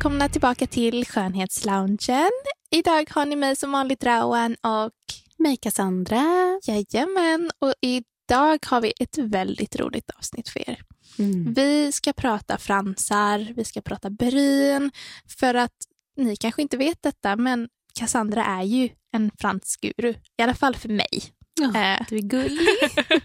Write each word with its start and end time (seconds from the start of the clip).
välkomna 0.00 0.28
tillbaka 0.28 0.66
till 0.66 1.06
Skönhetsloungen. 1.06 2.30
Idag 2.70 3.10
har 3.10 3.26
ni 3.26 3.36
mig 3.36 3.56
som 3.56 3.72
vanligt 3.72 4.04
Rawan 4.04 4.54
och 4.54 4.92
mig 5.38 5.56
Cassandra. 5.56 6.24
Jajamän, 6.62 7.50
och 7.58 7.74
idag 7.80 8.58
har 8.66 8.80
vi 8.80 8.92
ett 9.00 9.18
väldigt 9.18 9.76
roligt 9.76 10.10
avsnitt 10.10 10.48
för 10.48 10.70
er. 10.70 10.82
Mm. 11.18 11.54
Vi 11.54 11.92
ska 11.92 12.12
prata 12.12 12.58
fransar, 12.58 13.52
vi 13.56 13.64
ska 13.64 13.80
prata 13.80 14.10
bryn, 14.10 14.90
för 15.38 15.54
att 15.54 15.76
ni 16.16 16.36
kanske 16.36 16.62
inte 16.62 16.76
vet 16.76 17.02
detta, 17.02 17.36
men 17.36 17.68
Cassandra 17.94 18.44
är 18.44 18.62
ju 18.62 18.88
en 19.12 19.30
fransk 19.38 19.80
guru, 19.80 20.14
i 20.38 20.42
alla 20.42 20.54
fall 20.54 20.76
för 20.76 20.88
mig. 20.88 21.22
Oh, 21.64 22.02
du 22.08 22.16
är 22.16 22.22
gullig. 22.22 22.68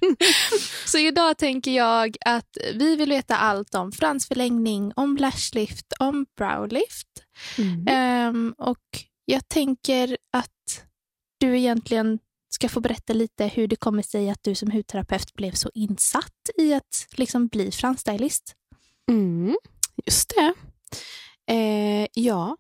så 0.86 0.98
idag 0.98 1.38
tänker 1.38 1.72
jag 1.72 2.18
att 2.26 2.58
vi 2.74 2.96
vill 2.96 3.10
veta 3.10 3.38
allt 3.38 3.76
om 3.76 3.92
fransförlängning, 3.92 4.92
om 4.96 5.18
lashlift, 5.18 5.94
om 6.00 6.26
browlift. 6.38 7.08
Mm. 7.58 8.36
Um, 8.36 8.56
och 8.58 9.06
jag 9.26 9.48
tänker 9.48 10.18
att 10.34 10.86
du 11.38 11.58
egentligen 11.58 12.20
ska 12.50 12.70
få 12.70 12.80
berätta 12.80 13.14
lite 13.14 13.48
hur 13.48 13.68
det 13.68 13.76
kommer 13.76 14.02
sig 14.02 14.30
att 14.30 14.44
du 14.44 14.56
som 14.56 14.72
hudterapeut 14.72 15.34
blev 15.34 15.52
så 15.52 15.72
insatt 15.74 16.50
i 16.58 16.74
att 16.74 17.08
liksom 17.16 17.48
bli 17.48 17.72
fransstylist. 17.72 18.56
Mm, 19.10 19.56
just 20.06 20.34
det. 20.36 20.54
Eh, 21.54 22.08
ja, 22.14 22.58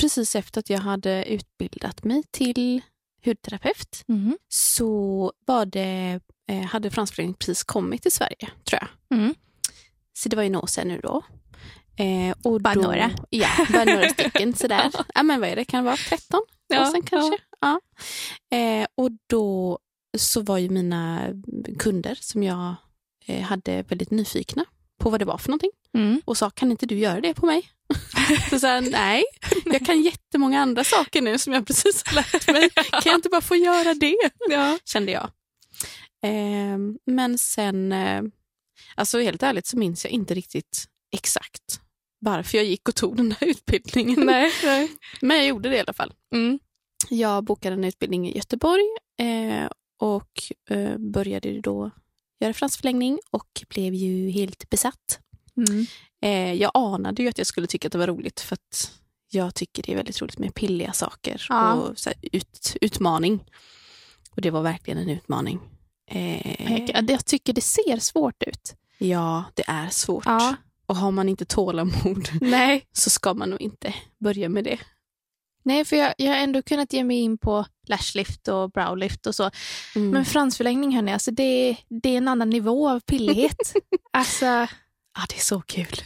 precis 0.00 0.36
efter 0.36 0.60
att 0.60 0.70
jag 0.70 0.78
hade 0.78 1.24
utbildat 1.24 2.04
mig 2.04 2.22
till 2.30 2.82
hudterapeut 3.24 4.04
mm. 4.08 4.38
så 4.48 5.32
var 5.46 5.66
det, 5.66 6.20
eh, 6.48 6.62
hade 6.62 6.90
fransföreningen 6.90 7.34
precis 7.34 7.64
kommit 7.64 8.02
till 8.02 8.12
Sverige, 8.12 8.50
tror 8.64 8.80
jag. 8.80 9.18
Mm. 9.18 9.34
Så 10.12 10.28
det 10.28 10.36
var 10.36 10.42
ju 10.42 10.50
några 10.50 10.62
år 10.62 10.66
sedan 10.66 10.88
nu 10.88 11.00
då. 11.02 11.22
Eh, 11.96 12.34
och 12.42 12.60
bara 12.60 12.74
då, 12.74 12.80
några? 12.80 13.10
Ja, 13.30 13.48
bara 13.72 13.84
några 13.84 14.08
stycken 14.08 14.54
sådär. 14.56 14.90
ja, 15.14 15.22
men 15.22 15.40
vad 15.40 15.48
är 15.48 15.56
det, 15.56 15.64
kan 15.64 15.84
det 15.84 15.90
vara 15.90 15.96
13 15.96 16.40
ja, 16.68 16.80
år 16.80 16.84
sedan 16.84 17.02
kanske? 17.02 17.38
Ja. 17.60 17.80
ja. 18.48 18.56
Eh, 18.56 18.86
och 18.94 19.10
då 19.26 19.78
så 20.18 20.40
var 20.40 20.58
ju 20.58 20.68
mina 20.68 21.32
kunder 21.78 22.18
som 22.20 22.42
jag 22.42 22.74
eh, 23.26 23.42
hade 23.42 23.82
väldigt 23.82 24.10
nyfikna 24.10 24.64
på 25.04 25.10
vad 25.10 25.20
det 25.20 25.24
var 25.24 25.38
för 25.38 25.48
någonting 25.48 25.70
mm. 25.94 26.22
och 26.24 26.36
sa, 26.36 26.50
kan 26.50 26.70
inte 26.70 26.86
du 26.86 26.98
göra 26.98 27.20
det 27.20 27.34
på 27.34 27.46
mig? 27.46 27.70
så 28.50 28.58
sa 28.58 28.80
nej, 28.80 29.24
jag 29.64 29.86
kan 29.86 30.02
jättemånga 30.02 30.60
andra 30.60 30.84
saker 30.84 31.22
nu 31.22 31.38
som 31.38 31.52
jag 31.52 31.66
precis 31.66 32.02
har 32.06 32.14
lärt 32.14 32.48
mig. 32.48 32.70
Kan 32.90 33.02
jag 33.04 33.14
inte 33.14 33.28
bara 33.28 33.40
få 33.40 33.56
göra 33.56 33.94
det? 33.94 34.16
Ja. 34.50 34.78
Kände 34.84 35.12
jag. 35.12 35.30
Eh, 36.24 36.78
men 37.06 37.38
sen, 37.38 37.92
eh, 37.92 38.22
alltså 38.94 39.20
helt 39.20 39.42
ärligt 39.42 39.66
så 39.66 39.78
minns 39.78 40.04
jag 40.04 40.12
inte 40.12 40.34
riktigt 40.34 40.84
exakt 41.12 41.80
varför 42.20 42.58
jag 42.58 42.66
gick 42.66 42.88
och 42.88 42.94
tog 42.94 43.16
den 43.16 43.32
här 43.40 43.48
utbildningen. 43.48 44.20
Nej, 44.26 44.52
nej. 44.64 44.92
Men 45.20 45.36
jag 45.36 45.46
gjorde 45.46 45.68
det 45.68 45.76
i 45.76 45.80
alla 45.80 45.92
fall. 45.92 46.12
Mm. 46.34 46.58
Jag 47.08 47.44
bokade 47.44 47.74
en 47.74 47.84
utbildning 47.84 48.28
i 48.28 48.36
Göteborg 48.36 48.84
eh, 49.20 49.68
och 50.00 50.32
eh, 50.70 50.98
började 50.98 51.60
då 51.60 51.90
göra 52.40 52.52
fransförlängning 52.52 53.18
och 53.30 53.64
blev 53.68 53.94
ju 53.94 54.30
helt 54.30 54.70
besatt. 54.70 55.18
Mm. 55.56 55.86
Eh, 56.22 56.52
jag 56.52 56.70
anade 56.74 57.22
ju 57.22 57.28
att 57.28 57.38
jag 57.38 57.46
skulle 57.46 57.66
tycka 57.66 57.88
att 57.88 57.92
det 57.92 57.98
var 57.98 58.06
roligt 58.06 58.40
för 58.40 58.54
att 58.54 58.92
jag 59.30 59.54
tycker 59.54 59.82
det 59.82 59.92
är 59.92 59.96
väldigt 59.96 60.22
roligt 60.22 60.38
med 60.38 60.54
pilliga 60.54 60.92
saker 60.92 61.46
ja. 61.48 61.72
och 61.72 61.98
så 61.98 62.10
ut, 62.32 62.76
utmaning. 62.80 63.44
Och 64.30 64.40
det 64.42 64.50
var 64.50 64.62
verkligen 64.62 64.98
en 64.98 65.10
utmaning. 65.10 65.60
Eh, 66.10 66.90
jag 67.08 67.24
tycker 67.24 67.52
det 67.52 67.60
ser 67.60 67.98
svårt 67.98 68.42
ut. 68.42 68.74
Ja, 68.98 69.44
det 69.54 69.64
är 69.66 69.88
svårt. 69.88 70.26
Ja. 70.26 70.56
Och 70.86 70.96
har 70.96 71.10
man 71.10 71.28
inte 71.28 71.44
tålamod 71.44 72.28
Nej. 72.40 72.86
så 72.92 73.10
ska 73.10 73.34
man 73.34 73.50
nog 73.50 73.60
inte 73.60 73.94
börja 74.18 74.48
med 74.48 74.64
det. 74.64 74.78
Nej, 75.64 75.84
för 75.84 75.96
jag, 75.96 76.14
jag 76.18 76.32
har 76.32 76.36
ändå 76.38 76.62
kunnat 76.62 76.92
ge 76.92 77.04
mig 77.04 77.16
in 77.16 77.38
på 77.38 77.66
lashlift 77.86 78.48
och 78.48 78.70
browlift 78.70 79.26
och 79.26 79.34
så. 79.34 79.50
Mm. 79.94 80.10
Men 80.10 80.24
fransförlängning, 80.24 80.94
hörni, 80.94 81.12
alltså 81.12 81.30
det, 81.30 81.76
det 81.88 82.08
är 82.08 82.16
en 82.16 82.28
annan 82.28 82.50
nivå 82.50 82.88
av 82.90 83.00
pillighet. 83.00 83.74
alltså, 84.12 84.46
ah, 84.46 85.26
det 85.28 85.36
är 85.36 85.40
så 85.40 85.60
kul. 85.60 85.96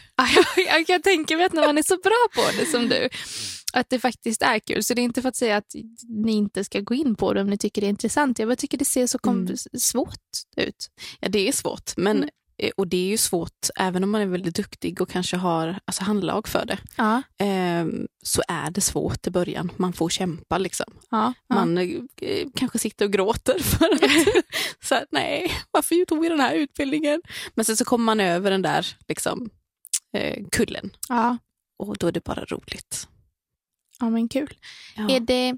jag, 0.56 0.66
jag 0.66 0.86
kan 0.86 1.02
tänka 1.02 1.36
mig 1.36 1.46
att 1.46 1.52
när 1.52 1.66
man 1.66 1.78
är 1.78 1.82
så 1.82 1.96
bra 1.96 2.26
på 2.34 2.58
det 2.58 2.66
som 2.66 2.88
du, 2.88 3.08
att 3.72 3.90
det 3.90 3.98
faktiskt 3.98 4.42
är 4.42 4.58
kul. 4.58 4.84
Så 4.84 4.94
det 4.94 5.00
är 5.00 5.04
inte 5.04 5.22
för 5.22 5.28
att 5.28 5.36
säga 5.36 5.56
att 5.56 5.74
ni 6.08 6.32
inte 6.32 6.64
ska 6.64 6.80
gå 6.80 6.94
in 6.94 7.14
på 7.14 7.32
det 7.32 7.40
om 7.40 7.50
ni 7.50 7.58
tycker 7.58 7.80
det 7.80 7.86
är 7.86 7.90
intressant. 7.90 8.38
Jag 8.38 8.48
bara 8.48 8.56
tycker 8.56 8.78
det 8.78 8.84
ser 8.84 9.06
så 9.06 9.18
mm. 9.26 9.56
svårt 9.78 10.14
ut. 10.56 10.88
Ja, 11.20 11.28
det 11.28 11.48
är 11.48 11.52
svårt, 11.52 11.96
men 11.96 12.16
mm. 12.16 12.28
Eh, 12.58 12.70
och 12.76 12.88
det 12.88 12.96
är 12.96 13.08
ju 13.08 13.16
svårt, 13.16 13.68
även 13.76 14.04
om 14.04 14.10
man 14.10 14.20
är 14.20 14.26
väldigt 14.26 14.54
duktig 14.54 15.00
och 15.00 15.10
kanske 15.10 15.36
har 15.36 15.78
alltså, 15.84 16.04
handlag 16.04 16.48
för 16.48 16.66
det, 16.66 16.78
ja. 16.96 17.22
eh, 17.46 17.86
så 18.22 18.42
är 18.48 18.70
det 18.70 18.80
svårt 18.80 19.26
i 19.26 19.30
början. 19.30 19.72
Man 19.76 19.92
får 19.92 20.08
kämpa 20.08 20.58
liksom. 20.58 20.92
Ja, 21.10 21.34
ja. 21.46 21.54
Man 21.54 21.78
eh, 21.78 22.46
kanske 22.54 22.78
sitter 22.78 23.04
och 23.04 23.12
gråter 23.12 23.58
för 23.62 23.84
att, 23.94 24.00
så 24.84 24.94
här, 24.94 25.06
nej, 25.10 25.52
varför 25.70 26.04
tog 26.04 26.20
vi 26.20 26.28
den 26.28 26.40
här 26.40 26.54
utbildningen? 26.54 27.22
Men 27.54 27.64
sen 27.64 27.76
så 27.76 27.84
kommer 27.84 28.04
man 28.04 28.20
över 28.20 28.50
den 28.50 28.62
där 28.62 28.86
liksom, 29.08 29.50
eh, 30.16 30.44
kullen. 30.52 30.90
Och 31.78 31.96
då 31.98 32.06
är 32.06 32.12
det 32.12 32.24
bara 32.24 32.44
roligt. 32.44 33.08
Ja 34.00 34.10
men 34.10 34.28
kul. 34.28 34.54
Är 34.96 35.20
det, 35.20 35.54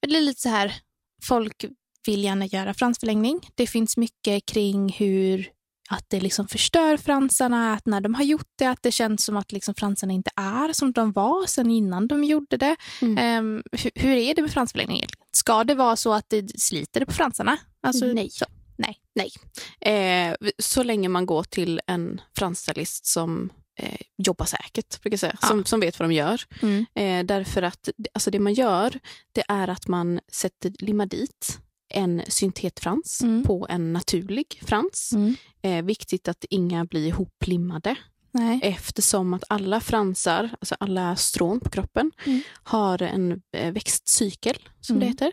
det 0.00 0.16
är 0.16 0.20
lite 0.20 0.40
så 0.40 0.48
här, 0.48 0.74
folk 1.22 1.64
vill 2.06 2.24
gärna 2.24 2.46
göra 2.46 2.74
fransförlängning. 2.74 3.50
Det 3.54 3.66
finns 3.66 3.96
mycket 3.96 4.46
kring 4.46 4.92
hur 4.92 5.50
att 5.92 6.04
det 6.08 6.20
liksom 6.20 6.48
förstör 6.48 6.96
fransarna, 6.96 7.72
att 7.72 7.86
när 7.86 8.00
de 8.00 8.14
har 8.14 8.24
gjort 8.24 8.50
det, 8.58 8.66
att 8.66 8.82
det 8.82 8.92
känns 8.92 9.24
som 9.24 9.36
att 9.36 9.52
liksom 9.52 9.74
fransarna 9.74 10.12
inte 10.12 10.30
är 10.36 10.72
som 10.72 10.92
de 10.92 11.12
var 11.12 11.46
sen 11.46 11.70
innan 11.70 12.08
de 12.08 12.24
gjorde 12.24 12.56
det. 12.56 12.76
Mm. 13.02 13.46
Um, 13.46 13.62
hur, 13.72 13.90
hur, 13.94 14.16
är 14.16 14.34
det 14.34 14.42
med 14.42 14.50
fransförlängning? 14.50 15.06
Ska 15.32 15.64
det 15.64 15.74
vara 15.74 15.96
så 15.96 16.12
att 16.12 16.30
det 16.30 16.60
sliter 16.60 17.04
på 17.04 17.12
fransarna? 17.12 17.58
Alltså, 17.82 18.06
nej. 18.06 18.30
Så, 18.30 18.44
nej. 18.76 18.96
nej. 19.14 19.30
Eh, 19.80 20.36
så 20.58 20.82
länge 20.82 21.08
man 21.08 21.26
går 21.26 21.44
till 21.44 21.80
en 21.86 22.20
fransstylist 22.36 23.06
som 23.06 23.50
eh, 23.78 24.00
jobbar 24.18 24.46
säkert, 24.46 25.02
brukar 25.02 25.16
säga, 25.16 25.36
ja. 25.42 25.48
som, 25.48 25.64
som 25.64 25.80
vet 25.80 25.98
vad 25.98 26.08
de 26.08 26.14
gör. 26.14 26.42
Mm. 26.62 26.86
Eh, 26.94 27.26
därför 27.26 27.62
att 27.62 27.88
alltså 28.12 28.30
det 28.30 28.38
man 28.38 28.54
gör, 28.54 28.98
det 29.32 29.44
är 29.48 29.68
att 29.68 29.88
man 29.88 30.20
sätter 30.32 30.72
limmar 30.78 31.06
dit 31.06 31.58
en 31.94 32.22
syntetfrans 32.28 33.22
mm. 33.22 33.44
på 33.44 33.66
en 33.70 33.92
naturlig 33.92 34.60
frans. 34.66 35.12
Mm. 35.12 35.36
Eh, 35.62 35.84
viktigt 35.84 36.28
att 36.28 36.44
inga 36.50 36.84
blir 36.84 37.06
ihoplimmade. 37.06 37.96
Nej. 38.34 38.60
Eftersom 38.62 39.34
att 39.34 39.44
alla 39.48 39.80
fransar, 39.80 40.50
alltså 40.60 40.76
alla 40.80 41.16
strån 41.16 41.60
på 41.60 41.70
kroppen, 41.70 42.12
mm. 42.26 42.42
har 42.62 43.02
en 43.02 43.42
eh, 43.56 43.72
växtcykel, 43.72 44.56
som 44.80 45.00
det 45.00 45.06
mm. 45.06 45.12
heter. 45.12 45.32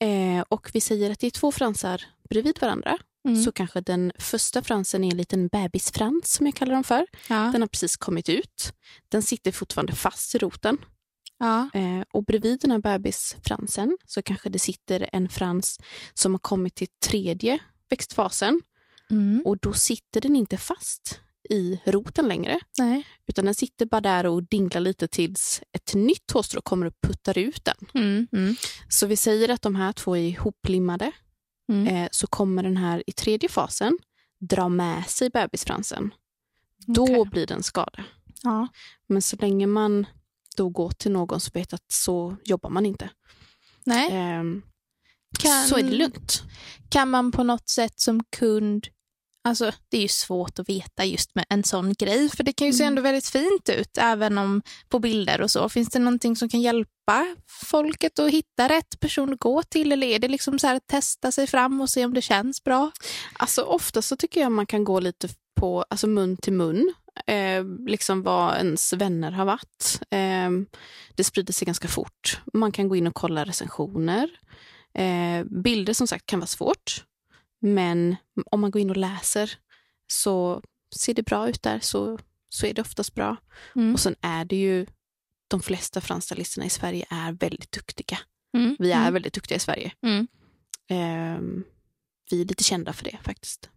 Eh, 0.00 0.44
och 0.48 0.70
vi 0.72 0.80
säger 0.80 1.10
att 1.10 1.18
det 1.18 1.26
är 1.26 1.30
två 1.30 1.52
fransar 1.52 2.02
bredvid 2.30 2.60
varandra. 2.60 2.98
Mm. 3.28 3.42
Så 3.42 3.52
kanske 3.52 3.80
den 3.80 4.12
första 4.18 4.62
fransen 4.62 5.04
är 5.04 5.10
en 5.10 5.16
liten 5.16 5.48
bebisfrans, 5.48 6.32
som 6.32 6.46
jag 6.46 6.54
kallar 6.54 6.74
dem 6.74 6.84
för. 6.84 7.06
Ja. 7.28 7.50
Den 7.52 7.60
har 7.60 7.68
precis 7.68 7.96
kommit 7.96 8.28
ut. 8.28 8.72
Den 9.08 9.22
sitter 9.22 9.52
fortfarande 9.52 9.92
fast 9.92 10.34
i 10.34 10.38
roten. 10.38 10.78
Ja. 11.40 11.70
Eh, 11.74 12.02
och 12.12 12.24
bredvid 12.24 12.60
den 12.60 12.70
här 12.70 12.78
bebisfransen 12.78 13.98
så 14.06 14.22
kanske 14.22 14.48
det 14.48 14.58
sitter 14.58 15.08
en 15.12 15.28
frans 15.28 15.80
som 16.14 16.34
har 16.34 16.38
kommit 16.38 16.74
till 16.74 16.88
tredje 17.06 17.58
växtfasen. 17.88 18.60
Mm. 19.10 19.42
Och 19.44 19.58
då 19.58 19.72
sitter 19.72 20.20
den 20.20 20.36
inte 20.36 20.56
fast 20.56 21.20
i 21.50 21.80
roten 21.84 22.28
längre. 22.28 22.60
Nej. 22.78 23.06
Utan 23.26 23.44
den 23.44 23.54
sitter 23.54 23.86
bara 23.86 24.00
där 24.00 24.26
och 24.26 24.42
dinglar 24.42 24.80
lite 24.80 25.08
tills 25.08 25.62
ett 25.72 25.94
nytt 25.94 26.30
hårstrå 26.30 26.60
kommer 26.60 26.86
och 26.86 27.00
puttar 27.00 27.38
ut 27.38 27.64
den. 27.64 27.76
Mm. 27.94 28.28
Mm. 28.32 28.54
Så 28.88 29.06
vi 29.06 29.16
säger 29.16 29.48
att 29.48 29.62
de 29.62 29.74
här 29.74 29.92
två 29.92 30.16
är 30.16 30.20
ihoplimmade. 30.20 31.12
Mm. 31.68 31.86
Eh, 31.86 32.08
så 32.12 32.26
kommer 32.26 32.62
den 32.62 32.76
här 32.76 33.02
i 33.06 33.12
tredje 33.12 33.48
fasen 33.48 33.98
dra 34.40 34.68
med 34.68 35.06
sig 35.06 35.30
bebisfransen. 35.30 36.14
Okay. 36.86 37.16
Då 37.16 37.24
blir 37.24 37.46
det 37.46 37.54
en 37.54 37.62
skada. 37.62 38.04
Ja. 38.42 38.68
Men 39.06 39.22
så 39.22 39.36
länge 39.36 39.66
man 39.66 40.06
då 40.56 40.68
gå 40.68 40.90
till 40.90 41.12
någon 41.12 41.40
som 41.40 41.50
vet 41.54 41.72
att 41.72 41.92
så 41.92 42.36
jobbar 42.44 42.70
man 42.70 42.86
inte. 42.86 43.10
Nej. 43.84 44.38
Um, 44.40 44.62
kan, 45.38 45.68
så 45.68 45.76
är 45.76 45.82
det 45.82 45.90
lugnt. 45.90 46.42
Kan 46.88 47.10
man 47.10 47.32
på 47.32 47.42
något 47.42 47.68
sätt 47.68 48.00
som 48.00 48.24
kund 48.36 48.86
Alltså, 49.44 49.72
det 49.88 49.96
är 49.96 50.02
ju 50.02 50.08
svårt 50.08 50.58
att 50.58 50.68
veta 50.68 51.04
just 51.04 51.34
med 51.34 51.44
en 51.48 51.64
sån 51.64 51.94
grej, 51.98 52.28
för 52.28 52.44
det 52.44 52.52
kan 52.52 52.66
ju 52.66 52.72
se 52.72 52.82
mm. 52.82 52.92
ändå 52.92 53.02
väldigt 53.02 53.26
fint 53.26 53.68
ut, 53.68 53.98
även 53.98 54.38
om 54.38 54.62
på 54.88 54.98
bilder 54.98 55.40
och 55.40 55.50
så. 55.50 55.68
Finns 55.68 55.88
det 55.88 55.98
någonting 55.98 56.36
som 56.36 56.48
kan 56.48 56.60
hjälpa 56.60 57.36
folket 57.48 58.18
att 58.18 58.30
hitta 58.30 58.68
rätt 58.68 59.00
person 59.00 59.32
att 59.32 59.38
gå 59.38 59.62
till, 59.62 59.92
eller 59.92 60.06
är 60.06 60.18
det 60.18 60.28
liksom 60.28 60.58
så 60.58 60.68
att 60.68 60.86
testa 60.86 61.32
sig 61.32 61.46
fram 61.46 61.80
och 61.80 61.90
se 61.90 62.04
om 62.04 62.14
det 62.14 62.22
känns 62.22 62.64
bra? 62.64 62.90
Alltså 63.32 63.62
ofta 63.62 64.02
så 64.02 64.16
tycker 64.16 64.40
jag 64.40 64.52
man 64.52 64.66
kan 64.66 64.84
gå 64.84 65.00
lite 65.00 65.28
på 65.60 65.84
alltså 65.90 66.06
mun 66.06 66.36
till 66.36 66.52
mun 66.52 66.94
eh, 67.26 67.64
liksom 67.86 68.22
vad 68.22 68.56
ens 68.56 68.92
vänner 68.92 69.30
har 69.30 69.44
varit. 69.44 70.00
Eh, 70.10 70.50
det 71.14 71.24
sprider 71.24 71.52
sig 71.52 71.66
ganska 71.66 71.88
fort. 71.88 72.40
Man 72.52 72.72
kan 72.72 72.88
gå 72.88 72.96
in 72.96 73.06
och 73.06 73.14
kolla 73.14 73.44
recensioner. 73.44 74.30
Eh, 74.94 75.44
bilder 75.44 75.92
som 75.92 76.06
sagt 76.06 76.26
kan 76.26 76.38
vara 76.38 76.46
svårt. 76.46 77.04
Men 77.60 78.16
om 78.50 78.60
man 78.60 78.70
går 78.70 78.82
in 78.82 78.90
och 78.90 78.96
läser 78.96 79.52
så 80.06 80.62
ser 80.96 81.14
det 81.14 81.22
bra 81.22 81.48
ut 81.48 81.62
där 81.62 81.80
så 81.80 82.18
så 82.48 82.66
är 82.66 82.74
det 82.74 82.82
oftast 82.82 83.14
bra. 83.14 83.36
Mm. 83.76 83.92
Och 83.92 84.00
sen 84.00 84.14
är 84.20 84.44
det 84.44 84.56
ju, 84.56 84.86
de 85.48 85.60
flesta 85.60 86.00
fransstylisterna 86.00 86.66
i 86.66 86.70
Sverige 86.70 87.06
är 87.10 87.32
väldigt 87.32 87.72
duktiga. 87.72 88.18
Mm. 88.56 88.76
Vi 88.78 88.92
är 88.92 89.00
mm. 89.00 89.12
väldigt 89.12 89.34
duktiga 89.34 89.56
i 89.56 89.60
Sverige. 89.60 89.92
Ehm, 90.88 91.64
vi 92.30 92.40
är 92.40 92.44
lite 92.44 92.64
kända 92.64 92.92
för 92.92 93.04
det 93.04 93.18
faktiskt. 93.22 93.70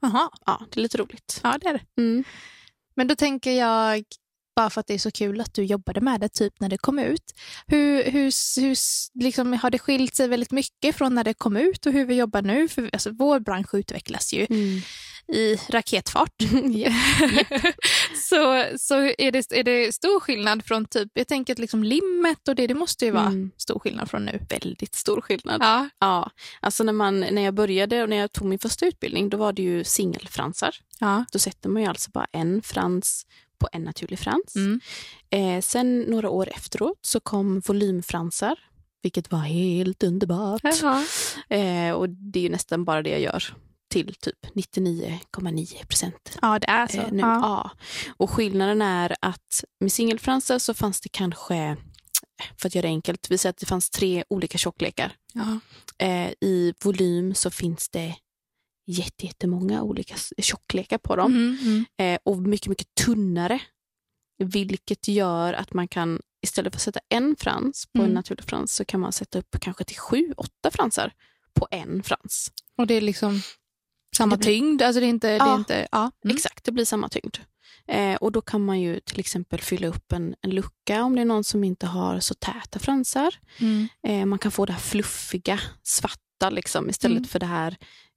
Jaha, 0.00 0.30
Ja, 0.46 0.66
det 0.70 0.80
är 0.80 0.82
lite 0.82 0.98
roligt. 0.98 1.40
ja 1.42 1.58
det 1.60 1.68
är 1.68 1.72
det. 1.72 2.02
Mm. 2.02 2.24
Men 2.96 3.08
då 3.08 3.14
tänker 3.14 3.52
jag, 3.52 4.04
bara 4.56 4.70
för 4.70 4.80
att 4.80 4.86
det 4.86 4.94
är 4.94 4.98
så 4.98 5.10
kul 5.10 5.40
att 5.40 5.54
du 5.54 5.62
jobbade 5.64 6.00
med 6.00 6.20
det 6.20 6.28
typ 6.28 6.60
när 6.60 6.68
det 6.68 6.78
kom 6.78 6.98
ut. 6.98 7.34
Hur, 7.66 8.04
hur, 8.04 8.60
hur 8.60 8.76
liksom, 9.24 9.52
har 9.52 9.70
det 9.70 9.78
skilt 9.78 10.14
sig 10.14 10.28
väldigt 10.28 10.50
mycket 10.50 10.96
från 10.96 11.14
när 11.14 11.24
det 11.24 11.34
kom 11.34 11.56
ut 11.56 11.86
och 11.86 11.92
hur 11.92 12.04
vi 12.04 12.14
jobbar 12.14 12.42
nu? 12.42 12.68
För 12.68 12.90
alltså, 12.92 13.10
vår 13.10 13.40
bransch 13.40 13.74
utvecklas 13.74 14.32
ju 14.32 14.46
Mm 14.50 14.80
i 15.28 15.56
raketfart. 15.68 16.32
så 18.14 18.64
så 18.78 18.94
är, 19.18 19.32
det, 19.32 19.52
är 19.52 19.62
det 19.64 19.94
stor 19.94 20.20
skillnad 20.20 20.64
från 20.64 20.84
typ, 20.84 21.08
jag 21.14 21.28
tänker 21.28 21.52
att 21.52 21.58
liksom 21.58 21.84
limmet 21.84 22.48
och 22.48 22.54
det, 22.54 22.66
det 22.66 22.74
måste 22.74 23.04
ju 23.04 23.10
vara 23.10 23.26
Mm. 23.26 23.50
stor 23.56 23.78
skillnad 23.78 24.10
från 24.10 24.24
nu. 24.24 24.40
Väldigt 24.48 24.94
stor 24.94 25.20
skillnad. 25.20 25.62
Ja. 25.62 25.88
Ja, 25.98 26.30
alltså 26.60 26.84
när, 26.84 26.92
man, 26.92 27.20
när 27.20 27.42
jag 27.42 27.54
började 27.54 28.02
och 28.02 28.08
när 28.08 28.16
jag 28.16 28.32
tog 28.32 28.46
min 28.46 28.58
första 28.58 28.86
utbildning, 28.86 29.28
då 29.28 29.36
var 29.36 29.52
det 29.52 29.62
ju 29.62 29.84
singelfransar. 29.84 30.76
Ja. 31.00 31.24
Då 31.32 31.38
sätter 31.38 31.68
man 31.68 31.82
ju 31.82 31.88
alltså 31.88 32.10
bara 32.10 32.26
en 32.32 32.62
frans 32.62 33.26
på 33.58 33.68
en 33.72 33.82
naturlig 33.84 34.18
frans. 34.18 34.56
Mm. 34.56 34.80
Eh, 35.30 35.60
sen 35.60 36.00
några 36.00 36.30
år 36.30 36.48
efteråt 36.48 36.98
så 37.02 37.20
kom 37.20 37.60
volymfransar, 37.60 38.58
vilket 39.02 39.32
var 39.32 39.38
helt 39.38 40.02
underbart. 40.02 40.60
Eh, 41.48 41.90
och 41.90 42.08
det 42.08 42.38
är 42.38 42.42
ju 42.42 42.48
nästan 42.48 42.84
bara 42.84 43.02
det 43.02 43.10
jag 43.10 43.20
gör 43.20 43.44
till 43.88 44.14
typ 44.14 44.46
99,9 44.54 45.86
procent. 45.86 46.38
Ja, 46.42 46.58
det 46.58 46.66
är 46.70 46.86
så. 46.86 46.98
Eh, 47.00 47.12
nu. 47.12 47.20
Ja. 47.20 47.40
Ja. 47.40 47.70
Och 48.16 48.30
skillnaden 48.30 48.82
är 48.82 49.16
att 49.20 49.64
med 49.80 49.92
singelfransar 49.92 50.58
så 50.58 50.74
fanns 50.74 51.00
det 51.00 51.08
kanske, 51.08 51.76
för 52.60 52.66
att 52.68 52.74
göra 52.74 52.82
det 52.82 52.88
enkelt, 52.88 53.30
vi 53.30 53.38
säger 53.38 53.50
att 53.50 53.58
det 53.58 53.66
fanns 53.66 53.90
tre 53.90 54.24
olika 54.28 54.58
tjocklekar. 54.58 55.12
Ja. 55.32 55.58
Eh, 56.06 56.30
I 56.40 56.74
volym 56.84 57.34
så 57.34 57.50
finns 57.50 57.88
det 57.88 58.16
jätte- 58.86 59.26
jättemånga 59.26 59.82
olika 59.82 60.14
tjocklekar 60.38 60.98
på 60.98 61.16
dem. 61.16 61.32
Mm, 61.32 61.58
mm. 61.62 61.84
Eh, 62.14 62.18
och 62.24 62.38
mycket, 62.42 62.68
mycket 62.68 62.94
tunnare. 62.94 63.60
Vilket 64.44 65.08
gör 65.08 65.52
att 65.52 65.72
man 65.74 65.88
kan, 65.88 66.20
istället 66.42 66.72
för 66.72 66.78
att 66.78 66.82
sätta 66.82 67.00
en 67.08 67.36
frans 67.38 67.86
på 67.92 67.98
Mm. 67.98 68.08
en 68.10 68.14
naturlig 68.14 68.44
frans, 68.44 68.74
så 68.74 68.84
kan 68.84 69.00
man 69.00 69.12
sätta 69.12 69.38
upp 69.38 69.56
kanske 69.60 69.84
till 69.84 69.98
sju, 69.98 70.32
åtta 70.36 70.70
fransar 70.70 71.12
på 71.54 71.68
en 71.70 72.02
frans. 72.02 72.52
Och 72.78 72.86
det 72.86 72.94
är 72.94 73.00
liksom 73.00 73.40
samma 74.16 74.36
tyngd? 74.36 74.82
Alltså 74.82 75.00
det 75.00 75.06
är 75.06 75.08
inte... 75.08 75.28
Det 75.28 75.34
är 75.34 75.38
Ja. 75.38 75.54
inte 75.56 75.88
ja. 75.92 76.10
Mm. 76.24 76.36
Exakt, 76.36 76.64
det 76.64 76.72
blir 76.72 76.84
samma 76.84 77.08
tyngd. 77.08 77.36
Eh, 77.88 78.14
och 78.14 78.32
då 78.32 78.40
kan 78.40 78.64
man 78.64 78.80
ju 78.80 79.00
till 79.00 79.20
exempel 79.20 79.60
fylla 79.60 79.86
upp 79.88 80.12
en, 80.12 80.34
en 80.40 80.50
lucka 80.50 81.02
om 81.02 81.14
det 81.14 81.20
är 81.20 81.24
någon 81.24 81.44
som 81.44 81.64
inte 81.64 81.86
har 81.86 82.20
så 82.20 82.34
täta 82.34 82.78
fransar. 82.78 83.34
Mm. 83.58 83.88
Eh, 84.02 84.26
man 84.26 84.38
kan 84.38 84.52
få 84.52 84.66
det 84.66 84.72
här 84.72 84.80
fluffiga, 84.80 85.60
svarta 85.82 86.50
liksom, 86.50 86.90
istället 86.90 87.16
Mm. 87.16 87.28
för 87.28 87.38
det 87.38 87.46
här 87.46 87.76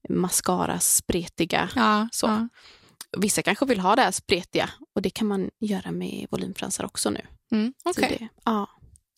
mascara 0.10 0.80
spretiga. 0.80 1.70
Ja, 1.76 2.10
Så. 2.12 2.26
ja. 2.28 2.48
Vissa 3.18 3.42
kanske 3.42 3.66
vill 3.66 3.80
ha 3.80 3.96
det 3.96 4.02
här 4.02 4.12
spretiga 4.12 4.70
och 4.96 5.02
det 5.02 5.10
kan 5.10 5.28
man 5.28 5.50
göra 5.60 5.92
med 5.92 6.28
volymfransar 6.32 6.84
också 6.86 7.10
nu. 7.10 7.22
Mm. 7.52 7.74
Okej. 7.86 8.18
det, 8.20 8.28
ja. 8.46 8.68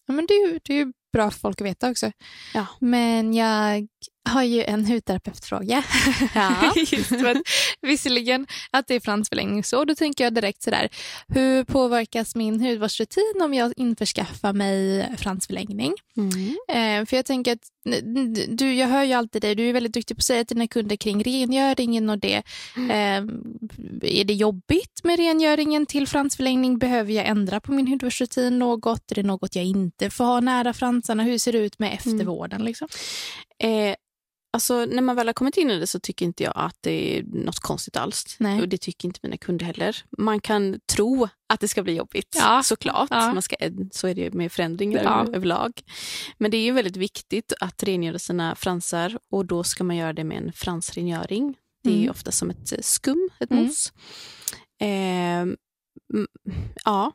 Ja, 0.08 0.14
men 0.14 0.26
det, 0.26 0.34
är 0.34 0.48
ju, 0.48 0.60
det 0.64 0.74
är 0.74 0.78
ju 0.78 0.94
bra 1.14 1.32
för 1.32 1.40
folk 1.40 1.62
att 1.62 1.68
veta 1.68 1.92
också. 1.92 2.12
Ja. 2.54 2.66
Men 2.80 3.34
jag 3.34 3.88
har 4.30 4.44
ju 4.44 4.64
en 4.64 4.86
hudterapeutfråga. 4.86 5.84
Ja. 6.36 6.74
Just 6.92 7.10
för 7.10 7.26
att, 7.26 7.38
visserligen 7.82 8.48
att 8.72 8.88
det 8.88 8.96
är 8.96 9.00
fransförlängning 9.00 9.64
så, 9.64 9.86
då 9.86 9.96
tänker 9.96 10.24
jag 10.24 10.34
direkt 10.34 10.64
sådär, 10.64 10.90
hur 11.28 11.64
påverkas 11.64 12.36
min 12.36 12.62
hudvårdsrutin 12.62 13.42
om 13.44 13.54
jag 13.54 13.74
införskaffar 13.76 14.54
mig 14.54 15.08
fransförlängning? 15.18 15.94
Mm. 16.18 16.58
Eh, 16.68 17.06
för 17.06 17.16
jag 17.16 17.26
tänker 17.26 17.54
att, 17.54 17.72
du, 18.48 18.74
jag 18.74 18.88
hör 18.88 19.04
ju 19.04 19.14
alltid 19.14 19.42
dig, 19.42 19.56
du 19.56 19.70
är 19.70 19.74
väldigt 19.74 19.94
duktig 19.94 20.18
på 20.18 20.20
att 20.20 20.26
säga 20.26 20.46
till 20.46 20.56
dina 20.56 20.68
kunder 20.68 20.96
kring 20.96 21.24
rengöringen 21.24 22.10
och 22.10 22.20
det. 22.20 22.36
Eh, 22.76 23.24
är 24.02 24.24
det 24.24 24.34
jobbigt 24.34 25.04
med 25.04 25.20
rengöringen 25.20 25.86
till 25.86 26.08
fransförlängning? 26.08 26.78
Behöver 26.78 27.14
jag 27.14 27.26
ändra 27.26 27.60
på 27.60 27.72
min 27.72 27.88
hudvårdsrutin 27.88 28.60
något? 28.60 29.12
Är 29.12 29.16
det 29.16 29.24
något 29.24 29.56
jag 29.56 29.66
inte 29.66 30.10
får 30.10 30.24
ha 30.24 30.40
nära 30.40 30.74
fransarna? 31.02 31.24
Hur 31.24 31.38
ser 31.38 31.52
det 31.52 31.58
ut 31.58 31.80
med 31.80 31.94
eftervården? 31.94 32.66
Liksom? 32.66 32.88
Eh, 33.64 33.96
alltså, 34.54 34.86
när 34.86 35.02
man 35.02 35.16
väl 35.16 35.28
har 35.28 35.34
kommit 35.34 35.58
in 35.58 35.70
i 35.72 35.80
det 35.80 35.88
så 35.88 36.00
tycker 36.00 36.26
inte 36.26 36.44
jag 36.44 36.54
att 36.56 36.76
det 36.82 37.18
är 37.20 37.24
något 37.24 37.60
konstigt 37.60 37.98
alls. 37.98 38.36
Nej. 38.40 38.62
Och 38.62 38.70
det 38.70 38.78
tycker 38.78 39.08
inte 39.08 39.20
mina 39.24 39.38
kunder 39.38 39.66
heller. 39.66 39.98
Man 40.18 40.42
kan 40.42 40.80
tro 40.96 41.28
att 41.54 41.60
det 41.60 41.68
ska 41.68 41.84
bli 41.84 41.94
jobbigt, 41.96 42.36
Ja. 42.40 42.62
såklart. 42.64 43.08
Ja. 43.12 43.34
Man 43.34 43.42
ska, 43.42 43.56
så 43.92 44.08
är 44.08 44.16
det 44.16 44.22
ju 44.22 44.32
med 44.32 44.52
förändringar 44.52 45.04
Ja. 45.04 45.22
över- 45.22 45.36
överlag. 45.36 45.72
Men 46.38 46.52
det 46.52 46.58
är 46.58 46.62
ju 46.64 46.72
väldigt 46.72 46.98
viktigt 46.98 47.54
att 47.60 47.84
rengöra 47.84 48.20
sina 48.20 48.56
fransar 48.56 49.20
och 49.32 49.46
då 49.46 49.64
ska 49.64 49.84
man 49.84 49.96
göra 49.96 50.14
det 50.14 50.24
med 50.24 50.38
en 50.38 50.54
fransrengöring. 50.54 51.56
Det 51.84 51.90
är 51.90 51.98
Mm. 51.98 52.10
ofta 52.12 52.32
som 52.32 52.50
ett 52.50 52.72
eh, 52.72 52.80
skum, 52.82 53.30
ett 53.40 53.52
Mm. 53.52 53.64
mousse. 53.64 53.92
Eh, 54.82 55.42
mm, 56.14 56.28
ja, 56.86 57.12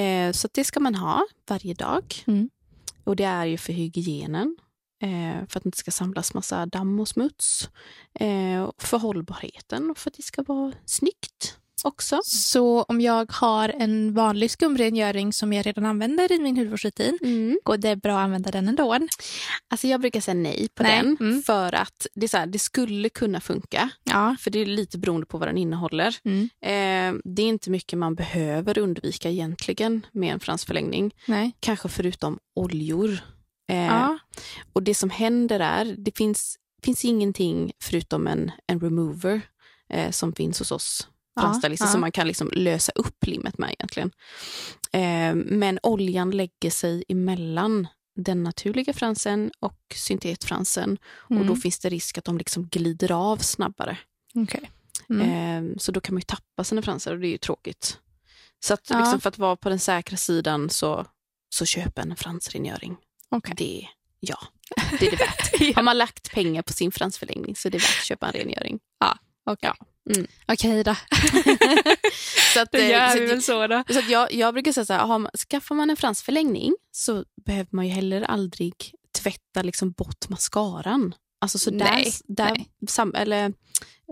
eh, 0.00 0.32
så 0.32 0.48
det 0.52 0.64
ska 0.64 0.80
man 0.80 0.94
ha 0.94 1.26
varje 1.48 1.74
dag. 1.74 2.04
Mm. 2.26 2.50
Och 3.04 3.16
det 3.16 3.24
är 3.24 3.46
ju 3.46 3.56
för 3.56 3.72
hygienen. 3.72 4.56
Eh, 5.02 5.46
för 5.48 5.58
att 5.58 5.62
det 5.62 5.66
inte 5.66 5.78
ska 5.78 5.90
samlas 5.90 6.34
massa 6.34 6.66
damm 6.66 7.00
och 7.00 7.08
smuts. 7.08 7.70
Eh, 8.14 8.70
för 8.78 8.98
hållbarheten 8.98 9.90
och 9.90 9.98
för 9.98 10.10
att 10.10 10.16
det 10.16 10.22
ska 10.22 10.42
vara 10.42 10.72
snyggt 10.84 11.59
också. 11.84 12.20
Så 12.24 12.82
om 12.82 13.00
jag 13.00 13.32
har 13.32 13.68
en 13.68 14.14
vanlig 14.14 14.50
skumrengöring 14.50 15.32
som 15.32 15.52
jag 15.52 15.66
redan 15.66 15.86
använder 15.86 16.32
i 16.32 16.38
min 16.38 16.56
hudvårdsrutin, 16.56 17.18
går 17.64 17.76
det 17.76 17.96
bra 17.96 18.18
att 18.18 18.24
använda 18.24 18.50
den 18.50 18.68
ändå? 18.68 18.98
Alltså 19.70 19.86
jag 19.86 20.00
brukar 20.00 20.20
säga 20.20 20.34
nej 20.34 20.68
på 20.74 20.82
Nej, 20.82 20.96
den. 21.02 21.16
mm. 21.20 21.42
För 21.42 21.74
att 21.74 22.06
det, 22.14 22.26
är 22.26 22.28
så 22.28 22.36
här, 22.36 22.46
det 22.46 22.58
skulle 22.58 23.08
kunna 23.08 23.40
funka. 23.40 23.90
Ja. 24.04 24.36
För 24.40 24.50
det 24.50 24.58
är 24.58 24.66
lite 24.66 24.98
beroende 24.98 25.26
på 25.26 25.38
vad 25.38 25.48
den 25.48 25.58
innehåller. 25.58 26.16
Mm. 26.24 26.42
Eh, 26.62 27.20
det 27.24 27.42
är 27.42 27.46
inte 27.48 27.70
mycket 27.70 27.98
man 27.98 28.14
behöver 28.14 28.78
undvika 28.78 29.30
egentligen 29.30 30.06
med 30.12 30.32
en 30.32 30.40
fransförlängning. 30.40 31.14
Nej. 31.26 31.52
Kanske 31.60 31.88
förutom 31.88 32.38
oljor. 32.54 33.10
Eh, 33.70 33.76
Ja. 33.86 34.18
Och 34.72 34.82
det 34.82 34.94
som 34.94 35.10
händer 35.10 35.60
är, 35.60 35.84
det 35.98 36.16
finns, 36.16 36.56
finns 36.84 37.04
ingenting 37.04 37.72
förutom 37.82 38.26
en, 38.26 38.50
en 38.66 38.80
remover 38.80 39.40
eh, 39.92 40.10
som 40.10 40.32
finns 40.32 40.58
hos 40.58 40.72
oss 40.72 41.08
Ja, 41.34 41.42
fransstylister 41.42 41.86
ja. 41.86 41.92
som 41.92 42.00
man 42.00 42.12
kan 42.12 42.26
liksom 42.26 42.50
lösa 42.52 42.92
upp 42.94 43.26
limmet 43.26 43.58
med 43.58 43.70
egentligen. 43.78 44.10
Eh, 44.92 45.34
men 45.34 45.78
oljan 45.82 46.30
lägger 46.30 46.70
sig 46.70 47.04
emellan 47.08 47.86
den 48.16 48.42
naturliga 48.42 48.92
fransen 48.92 49.50
och 49.60 49.78
syntetfransen 49.94 50.98
och 51.04 51.34
då 51.36 51.42
Mm. 51.42 51.56
finns 51.56 51.78
det 51.78 51.88
risk 51.88 52.18
att 52.18 52.24
de 52.24 52.38
liksom 52.38 52.68
glider 52.68 53.12
av 53.12 53.36
snabbare. 53.36 53.98
Okej. 54.34 54.70
Mm. 55.10 55.70
Eh, 55.72 55.76
så 55.78 55.92
då 55.92 56.00
kan 56.00 56.14
man 56.14 56.18
ju 56.20 56.24
tappa 56.24 56.64
sina 56.64 56.82
fransar 56.82 57.12
och 57.14 57.20
det 57.20 57.26
är 57.26 57.30
ju 57.30 57.38
tråkigt. 57.38 57.98
Så 58.64 58.74
att, 58.74 58.90
Ja. 58.90 58.98
liksom, 59.00 59.20
för 59.20 59.28
att 59.28 59.38
vara 59.38 59.56
på 59.56 59.68
den 59.68 59.78
säkra 59.78 60.16
sidan 60.16 60.70
så, 60.70 61.06
så 61.54 61.64
köp 61.66 61.98
en 61.98 62.16
fransrengöring. 62.16 62.96
Okej. 63.28 63.54
Det, 63.56 63.86
ja, 64.20 64.38
det 65.00 65.06
är 65.06 65.10
det 65.10 65.16
värt. 65.16 65.74
Har 65.76 65.82
man 65.82 65.98
lagt 65.98 66.32
pengar 66.32 66.62
på 66.62 66.72
sin 66.72 66.92
fransförlängning 66.92 67.56
så 67.56 67.68
är 67.68 67.72
det 67.72 67.78
värt 67.78 67.98
att 68.00 68.04
köpa 68.06 68.26
en 68.26 68.32
rengöring. 68.32 68.78
Okej. 69.46 69.72
Mm. 70.16 70.26
Okej 70.48 70.84
då. 70.84 70.94
Så, 72.54 72.60
att, 72.60 72.72
Då 72.72 72.78
eh, 72.78 72.90
gör 72.90 73.08
så, 73.10 73.18
vi 73.20 73.26
väl 73.26 73.42
så 73.42 73.66
då. 73.66 73.84
så 73.90 73.98
att 73.98 74.10
jag, 74.10 74.32
jag 74.32 74.54
brukar 74.54 74.72
säga 74.72 74.84
så 74.84 74.92
här, 74.92 75.06
man, 75.06 75.30
skaffar 75.50 75.74
man 75.74 75.90
en 75.90 75.96
fransförlängning 75.96 76.74
så 76.92 77.24
behöver 77.46 77.68
man 77.70 77.86
ju 77.86 77.92
heller 77.92 78.22
aldrig 78.22 78.74
tvätta 79.18 79.62
liksom 79.62 79.90
bort 79.92 80.28
mascaran. 80.28 81.14
Alltså 81.40 81.58
så 81.58 81.70
där, 81.70 81.78
Nej, 81.78 82.12
där 82.24 82.50
nej. 82.50 82.68
Sam, 82.88 83.14
eller, 83.14 83.52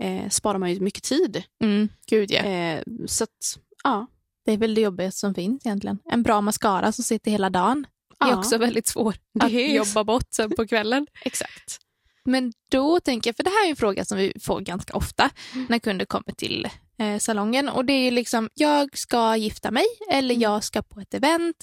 eh, 0.01 0.29
sparar 0.29 0.57
man 0.59 0.73
ju 0.73 0.79
mycket 0.79 1.03
tid. 1.03 1.43
Mm. 1.63 1.89
Gud 2.09 2.31
ja. 2.31 2.39
Eh, 2.41 2.83
så 3.07 3.23
att, 3.23 3.59
ja. 3.83 4.07
Det 4.45 4.51
är 4.51 4.57
väl 4.57 4.75
det 4.75 4.81
jobbigaste 4.81 5.19
som 5.19 5.33
finns 5.35 5.65
egentligen. 5.65 5.99
En 6.11 6.23
bra 6.23 6.41
mascara 6.41 6.91
som 6.91 7.03
sitter 7.03 7.31
hela 7.31 7.49
dagen 7.49 7.87
är 8.25 8.29
Ja. 8.29 8.37
också 8.37 8.57
väldigt 8.57 8.87
svår 8.87 9.15
Det 9.39 9.45
att 9.45 9.51
är- 9.51 9.75
jobba 9.75 10.03
bort 10.03 10.27
sen 10.31 10.49
på 10.55 10.67
kvällen. 10.67 11.07
Exakt. 11.25 11.79
Men 12.25 12.53
då 12.71 12.99
tänker 12.99 13.27
jag, 13.29 13.35
för 13.35 13.43
det 13.43 13.49
här 13.49 13.65
är 13.65 13.69
en 13.69 13.75
fråga 13.75 14.05
som 14.05 14.17
vi 14.17 14.33
får 14.41 14.59
ganska 14.61 14.93
ofta 14.93 15.29
Mm. 15.53 15.65
när 15.69 15.79
kunder 15.79 16.05
kommer 16.05 16.31
till 16.37 16.67
eh, 16.99 17.17
salongen 17.17 17.69
och 17.69 17.85
det 17.85 17.93
är 17.93 18.11
liksom, 18.11 18.49
jag 18.53 18.97
ska 18.97 19.35
gifta 19.35 19.71
mig 19.71 19.85
eller 20.11 20.35
Mm. 20.35 20.41
jag 20.41 20.63
ska 20.63 20.81
på 20.81 20.99
ett 20.99 21.13
event. 21.13 21.55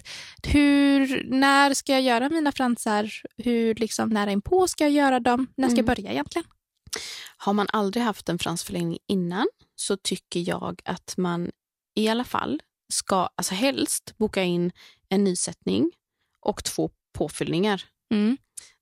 Hur, 0.47 1.25
när 1.31 1.75
ska 1.75 1.93
jag 1.93 2.03
göra 2.03 2.29
mina 2.29 2.53
fransar? 2.53 3.11
Hur 3.37 3.75
liksom, 3.75 4.09
nära 4.09 4.33
inpå 4.33 4.69
ska 4.69 4.85
jag 4.85 4.91
göra 4.93 5.21
dem? 5.21 5.47
När 5.57 5.69
ska 5.69 5.77
jag 5.79 5.85
Mm. 5.89 5.95
börja 5.95 6.13
egentligen? 6.13 6.47
Har 7.37 7.53
man 7.53 7.67
aldrig 7.73 8.05
haft 8.05 8.29
en 8.29 8.39
fransförlängning 8.39 8.99
innan 9.09 9.47
så 9.77 9.97
tycker 9.97 10.41
jag 10.49 10.81
att 10.85 11.15
man 11.17 11.51
i 11.95 12.09
alla 12.09 12.25
fall 12.25 12.63
ska, 12.93 13.29
alltså 13.37 13.55
helst 13.55 14.15
boka 14.19 14.43
in 14.43 14.73
en 15.09 15.25
nysättning 15.25 15.91
och 16.41 16.65
två 16.65 16.91
påfyllningar. 17.19 17.85
Mm. 18.15 18.37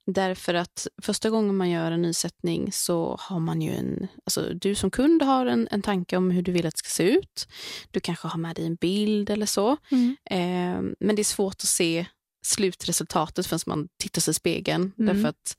Därför 0.07 0.55
att 0.55 0.87
första 1.03 1.31
gången 1.31 1.57
man 1.57 1.71
gör 1.71 1.93
en 1.93 2.03
nysättning 2.03 2.73
så 2.73 3.17
har 3.21 3.41
man 3.41 3.63
ju 3.63 3.71
en, 3.71 4.09
alltså 4.25 4.55
du 4.55 4.75
som 4.75 4.91
kund 4.91 5.23
har 5.23 5.47
en, 5.47 5.69
en 5.71 5.83
tanke 5.83 6.17
om 6.17 6.31
hur 6.31 6.43
du 6.43 6.53
vill 6.53 6.67
att 6.67 6.75
det 6.75 6.79
ska 6.79 6.89
se 6.89 7.03
ut. 7.03 7.49
Du 7.91 8.01
kanske 8.01 8.29
har 8.29 8.39
med 8.39 8.57
dig 8.57 8.67
en 8.67 8.75
bild 8.75 9.31
eller 9.31 9.47
så. 9.47 9.77
Mm. 9.91 10.17
Eh, 10.31 10.95
men 11.01 11.17
det 11.17 11.23
är 11.23 11.25
svårt 11.25 11.55
att 11.55 11.69
se 11.69 12.07
slutresultatet 12.47 13.47
förrän 13.47 13.61
man 13.67 13.89
tittar 13.99 14.21
sig 14.21 14.31
i 14.31 14.35
spegeln. 14.35 14.93
Mm. 14.99 15.15
Därför 15.15 15.29
att 15.29 15.57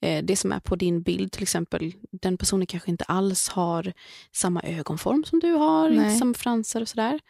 eh, 0.00 0.24
det 0.24 0.36
som 0.36 0.52
är 0.52 0.60
på 0.60 0.76
din 0.76 1.02
bild 1.02 1.32
till 1.32 1.42
exempel, 1.42 1.92
den 2.10 2.36
personen 2.36 2.66
kanske 2.66 2.90
inte 2.90 3.04
alls 3.04 3.48
har 3.48 3.92
samma 4.32 4.62
ögonform 4.62 5.24
som 5.24 5.40
du 5.40 5.52
har, 5.52 5.90
Nej. 5.90 6.06
inte 6.06 6.18
samma 6.18 6.34
fransar 6.34 6.80
och 6.80 6.88
sådär. 6.88 7.20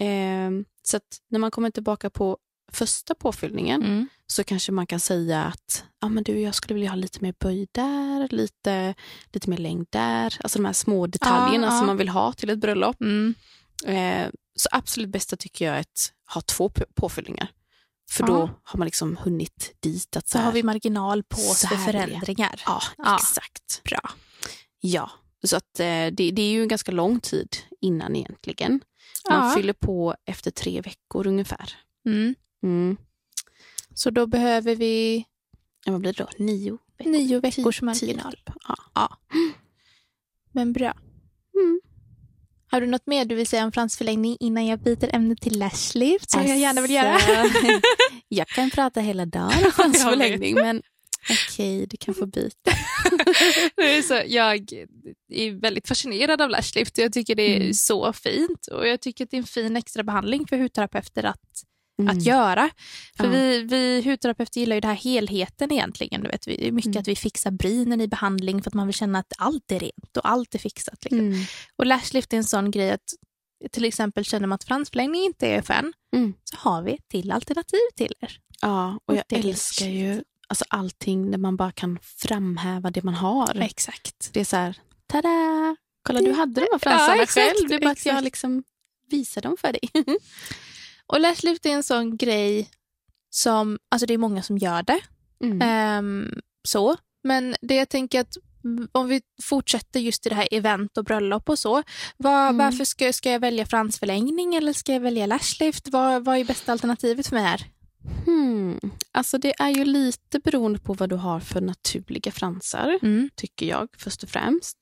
Eh, 0.00 0.50
så 0.82 0.96
att 0.96 1.20
när 1.28 1.38
man 1.38 1.50
kommer 1.50 1.70
tillbaka 1.70 2.10
på 2.10 2.38
första 2.72 3.14
påfyllningen 3.14 3.82
Mm. 3.82 4.08
så 4.26 4.44
kanske 4.44 4.72
man 4.72 4.86
kan 4.86 5.00
säga 5.00 5.44
att 5.44 5.84
ja, 6.00 6.08
men 6.08 6.24
du, 6.24 6.40
jag 6.40 6.54
skulle 6.54 6.74
vilja 6.74 6.90
ha 6.90 6.96
lite 6.96 7.18
mer 7.20 7.34
böj 7.40 7.66
där, 7.72 8.28
lite, 8.30 8.94
lite 9.32 9.50
mer 9.50 9.56
längd 9.58 9.86
där. 9.90 10.36
Alltså 10.40 10.58
de 10.58 10.64
här 10.64 10.72
små 10.72 11.06
detaljerna 11.06 11.66
ja. 11.66 11.78
som 11.78 11.86
man 11.86 11.96
vill 11.96 12.08
ha 12.08 12.32
till 12.32 12.50
ett 12.50 12.58
bröllop. 12.58 13.00
Mm. 13.00 13.34
Eh, 13.86 14.28
så 14.56 14.68
absolut 14.72 15.08
bästa 15.08 15.36
tycker 15.36 15.64
jag 15.64 15.76
är 15.76 15.80
att 15.80 16.12
ha 16.34 16.40
två 16.40 16.70
påfyllningar. 16.94 17.48
För 18.10 18.22
Ja. 18.22 18.26
då 18.26 18.50
har 18.62 18.78
man 18.78 18.86
liksom 18.86 19.16
hunnit 19.16 19.74
dit. 19.80 20.16
Att 20.16 20.28
Så 20.28 20.38
här, 20.38 20.44
har 20.44 20.52
vi 20.52 20.62
marginal 20.62 21.22
på 21.22 21.36
oss 21.36 21.58
så 21.60 21.68
för 21.68 21.76
förändringar. 21.76 22.62
Ja, 22.66 22.82
Ja. 22.98 23.16
exakt. 23.16 23.82
Bra. 23.84 24.10
Ja, 24.80 25.10
så 25.44 25.56
att, 25.56 25.80
eh, 25.80 25.84
det, 25.86 26.10
det 26.30 26.42
är 26.42 26.50
ju 26.50 26.62
en 26.62 26.68
ganska 26.68 26.92
lång 26.92 27.20
tid 27.20 27.56
innan 27.80 28.16
egentligen. 28.16 28.80
Man 29.30 29.48
Ja. 29.48 29.54
fyller 29.56 29.72
på 29.72 30.14
efter 30.26 30.50
tre 30.50 30.80
veckor 30.80 31.26
ungefär. 31.26 31.72
Mm. 32.06 32.34
Mm. 32.66 32.96
Så 33.94 34.10
då 34.10 34.26
behöver 34.26 34.74
vi 34.76 35.24
Ja, 35.84 35.92
vad 35.92 36.00
blir 36.00 36.12
det 36.12 36.22
då? 36.38 36.44
Nio 36.44 36.78
veckor? 36.98 37.10
nio 37.10 37.40
veckors 37.40 37.82
marginal. 37.82 38.32
typ. 38.32 38.50
Ja. 38.94 39.18
Men 40.52 40.72
bra. 40.72 40.94
Mm. 41.54 41.80
Har 42.70 42.80
du 42.80 42.86
något 42.86 43.06
mer 43.06 43.24
du 43.24 43.34
vill 43.34 43.46
säga 43.46 43.64
om 43.64 43.72
fransförlängning 43.72 44.36
innan 44.40 44.66
jag 44.66 44.78
byter 44.78 45.14
ämne 45.14 45.36
till 45.36 45.58
lashlift 45.58 46.30
som 46.30 46.46
jag 46.46 46.58
gärna 46.58 46.80
vill 46.80 46.90
göra? 46.90 47.12
Alltså, 47.12 47.80
jag 48.28 48.48
kan 48.48 48.70
prata 48.70 49.00
hela 49.00 49.26
dagen 49.26 49.64
om 49.64 49.72
fransförlängning, 49.72 50.54
men 50.64 50.82
okej, 51.48 51.86
du 51.86 51.96
kan 51.96 52.14
få 52.14 52.26
byta. 52.26 52.70
Det 53.76 53.96
är 53.96 54.02
så, 54.02 54.22
jag 54.26 54.72
är 55.32 55.60
väldigt 55.60 55.88
fascinerad 55.88 56.40
av 56.40 56.50
lashlift 56.50 56.98
och 56.98 57.04
jag 57.04 57.12
tycker 57.12 57.34
det 57.34 57.42
är 57.56 57.60
Mm. 57.60 57.74
så 57.74 58.12
fint. 58.12 58.66
Och 58.66 58.88
jag 58.88 59.00
tycker 59.00 59.24
att 59.24 59.30
det 59.30 59.36
är 59.36 59.38
en 59.38 59.44
fin 59.46 59.76
extra 59.76 60.02
behandling 60.02 60.46
för 60.46 60.58
hudterapeuter 60.58 61.22
att, 61.24 61.62
Mm. 61.98 62.16
att 62.16 62.22
göra. 62.22 62.70
För 63.16 63.24
Ja. 63.24 63.30
vi, 63.30 63.62
vi 63.62 64.02
hudterapeuter 64.10 64.60
gillar 64.60 64.76
ju 64.76 64.80
den 64.80 64.88
här 64.90 64.96
helheten 64.96 65.72
egentligen. 65.72 66.22
Du 66.22 66.28
vet, 66.28 66.48
vi, 66.48 66.56
det 66.56 66.68
är 66.68 66.72
mycket 66.72 66.86
Mm. 66.90 67.00
att 67.00 67.08
vi 67.08 67.16
fixar 67.16 67.50
brynen 67.50 68.00
i 68.00 68.08
behandling 68.08 68.62
för 68.62 68.70
att 68.70 68.74
man 68.74 68.86
vill 68.86 68.94
känna 68.94 69.18
att 69.18 69.32
allt 69.38 69.72
är 69.72 69.78
rent 69.80 70.16
och 70.16 70.28
allt 70.28 70.54
är 70.54 70.58
fixat. 70.58 71.04
Liksom. 71.04 71.18
Mm. 71.20 71.44
Och 71.76 71.86
lashlift 71.86 72.32
är 72.32 72.36
en 72.36 72.44
sån 72.44 72.70
grej 72.70 72.90
att 72.90 73.14
till 73.72 73.84
exempel 73.84 74.24
känner 74.24 74.46
man 74.46 74.54
att 74.56 74.64
fransförlängning 74.64 75.22
inte 75.24 75.46
är 75.46 75.70
en, 75.72 75.92
Mm. 76.16 76.34
så 76.44 76.56
har 76.56 76.82
vi 76.82 76.98
till 77.10 77.30
alternativ 77.32 77.78
till 77.96 78.12
er. 78.20 78.38
Ja, 78.60 79.00
och 79.06 79.16
jag 79.16 79.24
älskar 79.28 79.86
ju 79.86 80.22
alltså, 80.48 80.64
allting 80.68 81.30
där 81.30 81.38
man 81.38 81.56
bara 81.56 81.72
kan 81.72 81.98
framhäva 82.02 82.90
det 82.90 83.02
man 83.02 83.14
har. 83.14 83.60
Exakt. 83.60 84.30
Det 84.32 84.40
är 84.40 84.44
så 84.44 84.56
här, 84.56 84.76
tada! 85.06 85.76
Kolla, 86.02 86.20
du 86.20 86.32
hade 86.32 86.60
de 86.60 86.66
här 86.72 86.78
fransarna 86.78 87.16
Ja, 87.16 87.22
exakt, 87.22 87.56
själv. 87.56 87.68
Det 87.68 87.74
är 87.74 87.80
bara 87.80 87.90
att 87.90 88.06
jag 88.06 88.24
liksom 88.24 88.64
visar 89.10 89.42
dem 89.42 89.56
för 89.60 89.72
dig. 89.72 89.80
Och 91.06 91.20
lashlift 91.20 91.66
är 91.66 91.70
en 91.70 91.82
sån 91.82 92.16
grej 92.16 92.70
som, 93.30 93.78
alltså 93.88 94.06
det 94.06 94.14
är 94.14 94.18
många 94.18 94.42
som 94.42 94.58
gör 94.58 94.82
det. 94.82 95.00
Mm. 95.44 95.62
Ehm, 95.62 96.40
så. 96.68 96.96
Men 97.24 97.56
det 97.60 97.74
jag 97.74 97.88
tänker 97.88 98.20
att 98.20 98.36
om 98.92 99.08
vi 99.08 99.20
fortsätter 99.42 100.00
just 100.00 100.26
i 100.26 100.28
det 100.28 100.34
här 100.34 100.48
event 100.50 100.98
och 100.98 101.04
bröllop 101.04 101.48
och 101.48 101.58
så. 101.58 101.82
Var, 102.16 102.48
Mm. 102.48 102.56
Varför 102.56 102.84
ska, 102.84 103.12
ska 103.12 103.30
jag 103.30 103.40
välja 103.40 103.66
fransförlängning 103.66 104.54
eller 104.54 104.72
ska 104.72 104.92
jag 104.92 105.00
välja 105.00 105.26
lashlift? 105.26 105.88
Vad, 105.88 106.24
vad 106.24 106.38
är 106.38 106.44
bästa 106.44 106.72
alternativet 106.72 107.26
för 107.26 107.36
mig 107.36 107.44
här? 107.44 107.66
Hmm. 108.26 108.80
Alltså 109.12 109.38
det 109.38 109.54
är 109.60 109.68
ju 109.70 109.84
lite 109.84 110.38
beroende 110.38 110.78
på 110.78 110.94
vad 110.94 111.08
du 111.08 111.16
har 111.16 111.40
för 111.40 111.60
naturliga 111.60 112.32
fransar, 112.32 112.98
Mm. 113.02 113.30
tycker 113.36 113.66
jag 113.66 113.88
först 113.98 114.22
och 114.22 114.28
främst. 114.28 114.78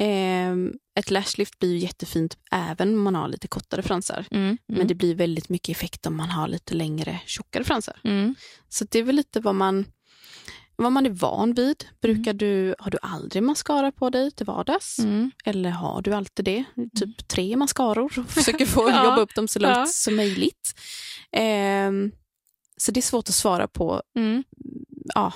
Ehm, 0.00 0.72
ett 0.98 1.10
lashlift 1.10 1.58
blir 1.58 1.70
ju 1.72 1.78
jättefint 1.78 2.36
även 2.52 2.94
om 2.94 3.02
man 3.02 3.14
har 3.14 3.28
lite 3.28 3.48
kortare 3.48 3.82
fransar. 3.82 4.26
Mm. 4.30 4.58
Men 4.66 4.86
det 4.86 4.94
blir 4.94 5.14
väldigt 5.14 5.48
mycket 5.48 5.76
effekt 5.76 6.06
om 6.06 6.16
man 6.16 6.28
har 6.28 6.48
lite 6.48 6.74
längre, 6.74 7.20
tjockare 7.26 7.64
fransar. 7.64 7.96
Mm. 8.04 8.34
Så 8.68 8.84
det 8.90 8.98
är 8.98 9.02
väl 9.02 9.16
lite 9.16 9.40
vad 9.40 9.54
man, 9.54 9.84
vad 10.76 10.92
man 10.92 11.06
är 11.06 11.10
van 11.10 11.54
vid. 11.54 11.84
Brukar 12.02 12.32
du, 12.32 12.74
har 12.78 12.90
du 12.90 12.98
aldrig 13.02 13.42
mascara 13.42 13.92
på 13.92 14.10
dig 14.10 14.30
till 14.30 14.46
vardags? 14.46 14.98
Mm. 14.98 15.30
Eller 15.44 15.70
har 15.70 16.02
du 16.02 16.12
alltid 16.12 16.44
det? 16.44 16.64
Typ 17.00 17.28
tre 17.28 17.56
mascaror 17.56 18.18
och 18.18 18.30
försöker 18.30 18.66
få 18.76 18.90
Ja. 18.90 19.04
jobba 19.04 19.20
upp 19.20 19.34
dem 19.34 19.48
så 19.48 19.58
långt 19.58 19.76
Ja. 19.76 19.86
som 19.86 20.16
möjligt. 20.16 20.72
Ehm, 21.32 22.12
så 22.80 22.92
det 22.92 23.00
är 23.00 23.02
svårt 23.02 23.28
att 23.28 23.34
svara 23.34 23.68
på 23.68 24.02
Mm. 24.16 24.44
ja, 25.14 25.32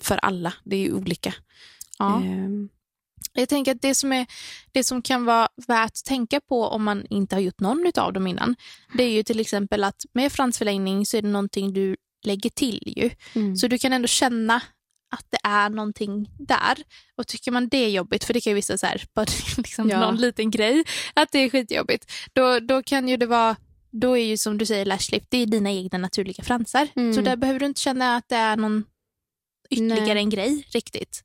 för 0.00 0.16
alla. 0.16 0.52
Det 0.64 0.76
är 0.76 0.80
ju 0.80 0.92
olika. 0.92 1.34
Ja. 1.98 2.22
Ehm, 2.22 2.68
Jag 3.32 3.48
tänker 3.48 3.72
att 3.74 3.82
det 3.82 3.94
som, 3.94 4.12
är, 4.12 4.26
det 4.72 4.84
som 4.84 5.02
kan 5.02 5.24
vara 5.24 5.48
värt 5.66 5.90
att 5.92 6.04
tänka 6.04 6.40
på 6.40 6.64
om 6.66 6.84
man 6.84 7.06
inte 7.10 7.36
har 7.36 7.40
gjort 7.40 7.60
någon 7.60 7.92
av 7.96 8.12
dem 8.12 8.26
innan, 8.26 8.56
det 8.94 9.02
är 9.04 9.10
ju 9.10 9.22
till 9.22 9.40
exempel 9.40 9.84
att 9.84 10.02
med 10.12 10.32
fransförlängning 10.32 11.06
så 11.06 11.16
är 11.16 11.22
det 11.22 11.28
någonting 11.28 11.72
du 11.72 11.96
lägger 12.26 12.50
till 12.50 12.94
ju. 12.96 13.10
mm. 13.40 13.56
Så 13.56 13.66
du 13.68 13.78
kan 13.78 13.92
ändå 13.92 14.08
känna 14.08 14.62
att 15.12 15.26
det 15.30 15.38
är 15.44 15.68
någonting 15.70 16.30
där. 16.38 16.78
Och 17.16 17.26
tycker 17.26 17.50
man 17.52 17.68
det 17.68 17.76
är 17.76 17.88
jobbigt, 17.90 18.24
för 18.24 18.34
det 18.34 18.40
kan 18.40 18.50
ju 18.50 18.54
vissa 18.54 18.78
så 18.78 18.86
här, 18.86 19.04
bara 19.14 19.26
liksom 19.56 19.88
Ja. 19.90 20.00
någon 20.00 20.16
liten 20.16 20.50
grej, 20.50 20.84
att 21.14 21.32
det 21.32 21.38
är 21.38 21.50
skitjobbigt, 21.50 22.12
då, 22.32 22.60
då 22.60 22.82
kan 22.82 23.08
ju 23.08 23.16
det 23.16 23.26
vara 23.26 23.56
då 23.90 24.18
är 24.18 24.24
ju 24.24 24.36
som 24.36 24.58
du 24.58 24.66
säger 24.66 24.84
lashlift, 24.84 25.26
det 25.28 25.38
är 25.38 25.46
dina 25.46 25.70
egna 25.70 25.98
naturliga 25.98 26.44
fransar. 26.44 26.88
Mm. 26.96 27.14
Så 27.14 27.20
där 27.20 27.36
behöver 27.36 27.60
du 27.60 27.66
inte 27.66 27.80
känna 27.80 28.16
att 28.16 28.28
det 28.28 28.36
är 28.36 28.56
någon 28.56 28.84
ytterligare 29.70 30.14
Nej. 30.14 30.22
en 30.22 30.30
grej 30.30 30.66
riktigt. 30.72 31.24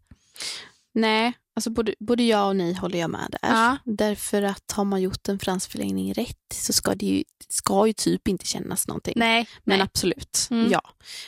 Nej, 0.94 1.34
alltså 1.56 1.70
både, 1.70 1.96
både 2.00 2.24
jag 2.24 2.48
och 2.48 2.56
ni 2.56 2.74
håller 2.74 3.00
jag 3.00 3.10
med 3.10 3.28
där. 3.42 3.50
Ja. 3.50 3.78
Därför 3.86 4.42
att 4.44 4.72
har 4.72 4.84
man 4.86 5.02
gjort 5.02 5.30
en 5.30 5.40
fransförlängning 5.40 6.14
rätt 6.14 6.54
så 6.54 6.74
ska 6.74 6.96
det 6.96 7.06
ju, 7.06 7.24
ska 7.50 7.88
ju 7.88 7.94
typ 7.94 8.28
inte 8.28 8.46
kännas 8.46 8.88
någonting. 8.88 9.14
Nej, 9.16 9.48
Men 9.64 9.78
nej. 9.78 9.86
absolut, 9.86 10.48
Mm. 10.52 10.72
ja. 10.72 10.82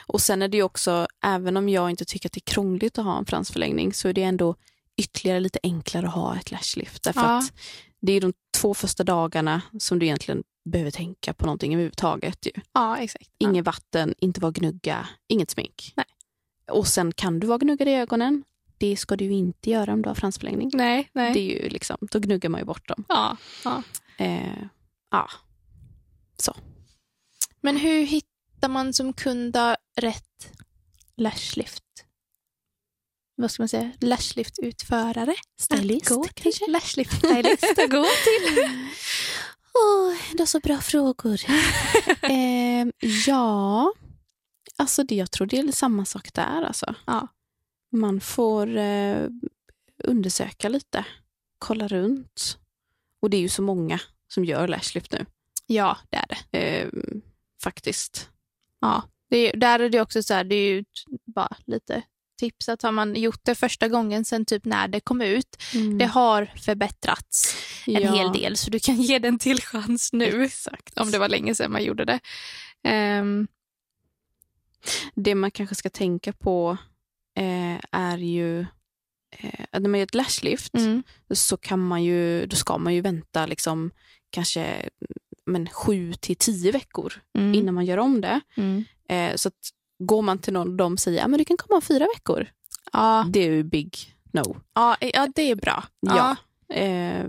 Och 0.07 0.21
sen 0.21 0.41
är 0.41 0.47
det 0.47 0.57
ju 0.57 0.63
också, 0.63 1.07
även 1.23 1.57
om 1.57 1.69
jag 1.69 1.89
inte 1.89 2.05
tycker 2.05 2.29
att 2.29 2.33
det 2.33 2.37
är 2.47 2.51
krångligt 2.53 2.97
att 2.97 3.05
ha 3.05 3.17
en 3.17 3.25
fransförlängning 3.25 3.93
så 3.93 4.07
är 4.07 4.13
det 4.13 4.23
ändå 4.23 4.55
ytterligare 4.97 5.39
lite 5.39 5.59
enklare 5.63 6.07
att 6.07 6.13
ha 6.13 6.35
ett 6.37 6.51
lashlift. 6.51 7.03
Därför 7.03 7.21
Ja. 7.21 7.37
att 7.37 7.53
det 8.01 8.11
är 8.13 8.21
de 8.21 8.33
två 8.57 8.73
första 8.73 9.03
dagarna 9.03 9.61
som 9.79 9.99
du 9.99 10.05
egentligen 10.05 10.43
behöver 10.67 10.91
tänka 10.91 11.33
på 11.33 11.45
någonting 11.45 11.73
överhuvudtaget. 11.73 12.45
Ju. 12.45 12.51
Ja, 12.73 12.97
exakt. 12.97 13.29
Ja. 13.37 13.49
Inget 13.49 13.65
vatten, 13.65 14.15
inte 14.19 14.41
vara 14.41 14.51
gnugga, 14.51 15.07
inget 15.27 15.51
smink. 15.51 15.93
Nej. 15.95 16.05
Och 16.71 16.87
sen 16.87 17.11
kan 17.11 17.39
du 17.39 17.47
vara 17.47 17.57
gnuggad 17.57 17.87
i 17.87 17.91
ögonen. 17.91 18.43
Det 18.77 18.97
ska 18.97 19.15
du 19.15 19.31
inte 19.31 19.69
göra 19.69 19.93
om 19.93 20.01
du 20.01 20.09
har 20.09 20.15
fransförlängning. 20.15 20.71
Nej, 20.73 21.09
nej. 21.13 21.33
Det 21.33 21.39
är 21.39 21.63
ju 21.63 21.69
liksom, 21.69 21.97
då 22.01 22.19
gnuggar 22.19 22.49
man 22.49 22.61
ju 22.61 22.65
bort 22.65 22.87
dem. 22.87 23.05
Ja, 23.09 23.37
ja. 23.63 23.83
Eh, 24.17 24.61
ja. 25.11 25.29
Men 27.61 27.77
hur 27.77 28.05
hittar 28.05 28.69
man 28.69 28.93
som 28.93 29.13
kund 29.13 29.57
rätt 29.95 30.51
lashlift? 31.17 31.83
Vad 33.35 33.51
ska 33.51 33.61
man 33.61 33.69
säga? 33.69 33.91
Lashlift-utförare? 33.99 35.35
Stylist, 35.59 36.11
Att 36.11 36.17
gå 36.17 36.23
till 36.23 36.43
kanske? 36.43 36.65
Lashlift-stylist 36.67 37.83
att 37.83 37.91
gå 37.91 38.05
till. 38.05 38.69
Åh, 39.83 40.13
det 40.33 40.43
är 40.43 40.45
så 40.45 40.59
bra 40.59 40.77
frågor. 40.77 41.39
eh, 42.21 42.87
ja, 43.27 43.93
alltså 44.75 45.03
det, 45.03 45.15
jag 45.15 45.31
tror 45.31 45.47
det 45.47 45.59
är 45.59 45.71
samma 45.71 46.05
sak 46.05 46.33
där. 46.33 46.61
Alltså. 46.61 46.95
Ja. 47.05 47.27
Man 47.91 48.21
får 48.21 48.77
eh, 48.77 49.27
undersöka 50.03 50.69
lite, 50.69 51.05
kolla 51.59 51.87
runt. 51.87 52.57
Och 53.21 53.29
det 53.29 53.37
är 53.37 53.41
ju 53.41 53.49
så 53.49 53.61
många 53.61 53.99
som 54.27 54.45
gör 54.45 54.67
lashlift 54.67 55.11
nu. 55.11 55.25
Ja, 55.65 55.97
det 56.09 56.17
är 56.17 56.25
det. 56.27 56.59
Eh, 56.59 56.89
faktiskt. 57.63 58.29
Ja. 58.79 59.03
Det 59.29 59.37
är, 59.37 59.57
där 59.57 59.79
är 59.79 59.89
det 59.89 60.01
också 60.01 60.23
så 60.23 60.33
här, 60.33 60.43
det 60.43 60.55
är 60.55 60.69
ju 60.69 60.85
bara 61.25 61.57
lite 61.65 62.03
tips 62.37 62.69
att 62.69 62.81
har 62.81 62.91
man 62.91 63.15
gjort 63.15 63.39
det 63.43 63.55
första 63.55 63.87
gången 63.87 64.25
sen 64.25 64.45
typ 64.45 64.65
när 64.65 64.87
det 64.87 64.99
kom 64.99 65.21
ut, 65.21 65.63
det 65.99 66.05
har 66.05 66.45
förbättrats 66.45 67.55
en 67.85 68.01
Ja, 68.01 68.15
hel 68.15 68.31
del 68.33 68.57
så 68.57 68.69
du 68.71 68.79
kan 68.79 68.95
ge 69.01 69.19
den 69.19 69.39
till 69.39 69.61
chans 69.61 70.13
nu. 70.13 70.43
Exakt. 70.43 70.97
Om 70.99 71.11
det 71.11 71.19
var 71.19 71.29
länge 71.29 71.55
sedan 71.55 71.71
man 71.71 71.83
gjorde 71.83 72.05
det. 72.05 72.19
Ehm, 72.83 73.47
Det 75.15 75.35
man 75.35 75.51
kanske 75.51 75.75
ska 75.75 75.89
tänka 75.89 76.33
på 76.33 76.77
eh, 77.35 77.79
är 77.91 78.17
ju 78.17 78.59
eh, 79.31 79.65
att 79.71 79.81
när 79.81 79.89
man 79.89 79.99
gör 79.99 80.05
ett 80.07 80.15
lashlift 80.15 80.73
mm, 80.73 81.03
så 81.33 81.57
kan 81.57 81.79
man 81.87 82.03
ju, 82.03 82.45
då 82.45 82.55
ska 82.55 82.77
man 82.77 82.93
ju 82.93 83.01
vänta 83.01 83.45
liksom 83.45 83.91
kanske 84.29 84.89
men, 85.45 85.69
sju 85.69 86.13
till 86.13 86.35
tio 86.35 86.71
veckor 86.71 87.13
mm, 87.37 87.53
innan 87.53 87.75
man 87.75 87.85
gör 87.85 87.97
om 87.97 88.21
det. 88.21 88.39
mm, 88.57 88.83
Eh, 89.09 89.35
så 89.35 89.47
att 89.47 89.69
går 89.99 90.21
man 90.21 90.37
till 90.39 90.53
någon 90.53 90.69
och 90.69 90.75
de 90.75 90.97
säger 90.97 91.25
att 91.25 91.37
du 91.37 91.45
kan 91.45 91.57
komma 91.57 91.75
om 91.75 91.81
fyra 91.81 92.07
veckor. 92.15 92.47
Ja. 92.93 93.25
Det 93.29 93.39
är 93.39 93.51
ju 93.51 93.63
big 93.63 94.15
no. 94.31 94.57
Ja, 94.73 94.97
ja 94.99 95.27
det 95.35 95.51
är 95.51 95.55
bra. 95.55 95.83
Ja. 95.99 96.35
Eh, 96.75 97.25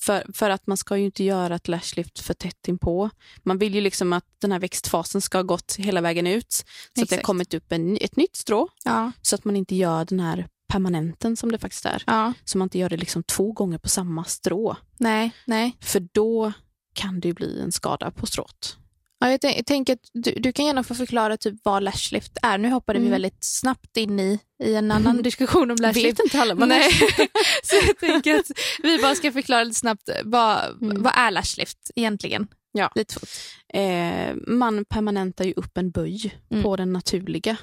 för, 0.00 0.32
för 0.32 0.50
att 0.50 0.66
man 0.66 0.76
ska 0.76 0.96
ju 0.96 1.04
inte 1.04 1.24
göra 1.24 1.54
ett 1.54 1.68
lashlift 1.68 2.20
för 2.20 2.34
tätt 2.34 2.68
inpå. 2.68 3.10
Man 3.42 3.58
vill 3.58 3.74
ju 3.74 3.80
liksom 3.80 4.12
att 4.12 4.24
den 4.38 4.52
här 4.52 4.58
växtfasen 4.58 5.20
ska 5.20 5.38
ha 5.38 5.42
gått 5.42 5.76
hela 5.78 6.00
vägen 6.00 6.26
ut. 6.26 6.52
Så 6.52 6.62
Exakt. 6.62 7.02
att 7.02 7.08
det 7.08 7.16
har 7.16 7.22
kommit 7.22 7.54
upp 7.54 7.72
en, 7.72 7.98
ett 8.00 8.16
nytt 8.16 8.36
strå. 8.36 8.68
Ja. 8.84 9.12
Så 9.22 9.34
att 9.34 9.44
man 9.44 9.56
inte 9.56 9.74
gör 9.74 10.04
den 10.04 10.20
här 10.20 10.48
permanenten 10.68 11.36
som 11.36 11.52
det 11.52 11.58
faktiskt 11.58 11.86
är. 11.86 12.02
Ja. 12.06 12.32
Så 12.44 12.58
man 12.58 12.66
inte 12.66 12.78
gör 12.78 12.88
det 12.88 12.96
liksom 12.96 13.22
två 13.22 13.52
gånger 13.52 13.78
på 13.78 13.88
samma 13.88 14.24
strå. 14.24 14.76
Nej, 14.98 15.30
nej. 15.46 15.76
För 15.80 16.08
då 16.12 16.52
kan 16.94 17.20
det 17.20 17.32
bli 17.32 17.60
en 17.60 17.72
skada 17.72 18.10
på 18.10 18.26
strået. 18.26 18.76
Ja, 19.18 19.38
jag, 19.42 19.66
tänker 19.66 19.92
att 19.92 20.10
du, 20.12 20.32
du, 20.32 20.52
kan 20.52 20.66
gärna 20.66 20.82
få 20.82 20.94
förklara 20.94 21.36
typ 21.36 21.54
vad 21.62 21.82
lashlift 21.82 22.38
är. 22.42 22.58
Nu 22.58 22.70
hoppade 22.70 22.96
mm. 22.96 23.06
vi 23.06 23.10
väldigt 23.10 23.44
snabbt 23.44 23.96
in 23.96 24.20
i, 24.20 24.38
i 24.64 24.74
en 24.74 24.90
annan 24.90 25.16
diskussion 25.22 25.70
om 25.70 25.76
lashlift. 25.80 26.06
Vet 26.06 26.24
inte 26.24 26.40
alla 26.40 26.54
vad 26.54 26.68
Nej. 26.68 26.92
Så 27.62 27.76
jag 27.86 27.98
tänker 27.98 28.38
att 28.38 28.50
vi 28.82 28.98
bara 28.98 29.14
ska 29.14 29.32
förklara 29.32 29.64
lite 29.64 29.78
snabbt 29.78 30.08
vad, 30.24 30.82
mm. 30.82 31.02
vad 31.02 31.12
är 31.16 31.30
lashlift 31.30 31.90
egentligen? 31.94 32.46
Ja. 32.72 32.92
Lite 32.94 33.14
fort. 33.14 33.28
Eh, 33.68 34.34
man 34.46 34.84
permanentar 34.84 35.44
ju 35.44 35.52
upp 35.52 35.78
en 35.78 35.90
böj 35.90 36.34
mm. 36.50 36.62
på 36.62 36.76
den 36.76 36.92
naturliga 36.92 37.56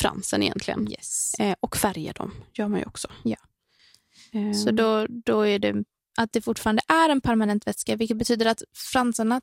fransen 0.00 0.42
egentligen. 0.42 0.90
Yes. 0.90 1.34
Eh, 1.38 1.54
och 1.60 1.76
färgar 1.76 2.12
dem 2.14 2.34
gör 2.52 2.68
man 2.68 2.80
ju 2.80 2.86
också. 2.86 3.08
Ja. 3.22 3.36
Eh. 4.32 4.52
Så 4.52 4.70
då, 4.70 5.06
då 5.08 5.46
är 5.46 5.58
det 5.58 5.84
att 6.16 6.32
det 6.32 6.40
fortfarande 6.40 6.82
är 6.88 7.08
en 7.08 7.20
permanent 7.20 7.66
vätska, 7.66 7.96
vilket 7.96 8.16
betyder 8.16 8.46
att 8.46 8.62
fransarna 8.92 9.40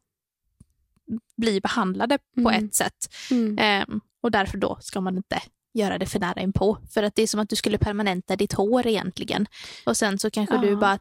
blir 1.37 1.61
behandlade 1.61 2.17
på 2.35 2.49
mm. 2.49 2.65
ett 2.65 2.75
sätt. 2.75 3.13
Mm. 3.31 3.57
Eh, 3.57 3.97
och 4.21 4.31
därför 4.31 4.57
då 4.57 4.77
ska 4.81 5.01
man 5.01 5.17
inte 5.17 5.41
göra 5.73 5.97
det 5.97 6.05
för 6.05 6.19
nära 6.19 6.41
inpå. 6.41 6.77
För 6.93 7.03
att 7.03 7.15
det 7.15 7.21
är 7.21 7.27
som 7.27 7.39
att 7.39 7.49
du 7.49 7.55
skulle 7.55 7.77
permanenta 7.77 8.35
ditt 8.35 8.53
hår 8.53 8.87
egentligen. 8.87 9.47
Och 9.85 9.97
sen 9.97 10.19
så 10.19 10.29
kanske 10.29 10.55
ja. 10.55 10.61
du 10.61 10.75
bara 10.75 10.99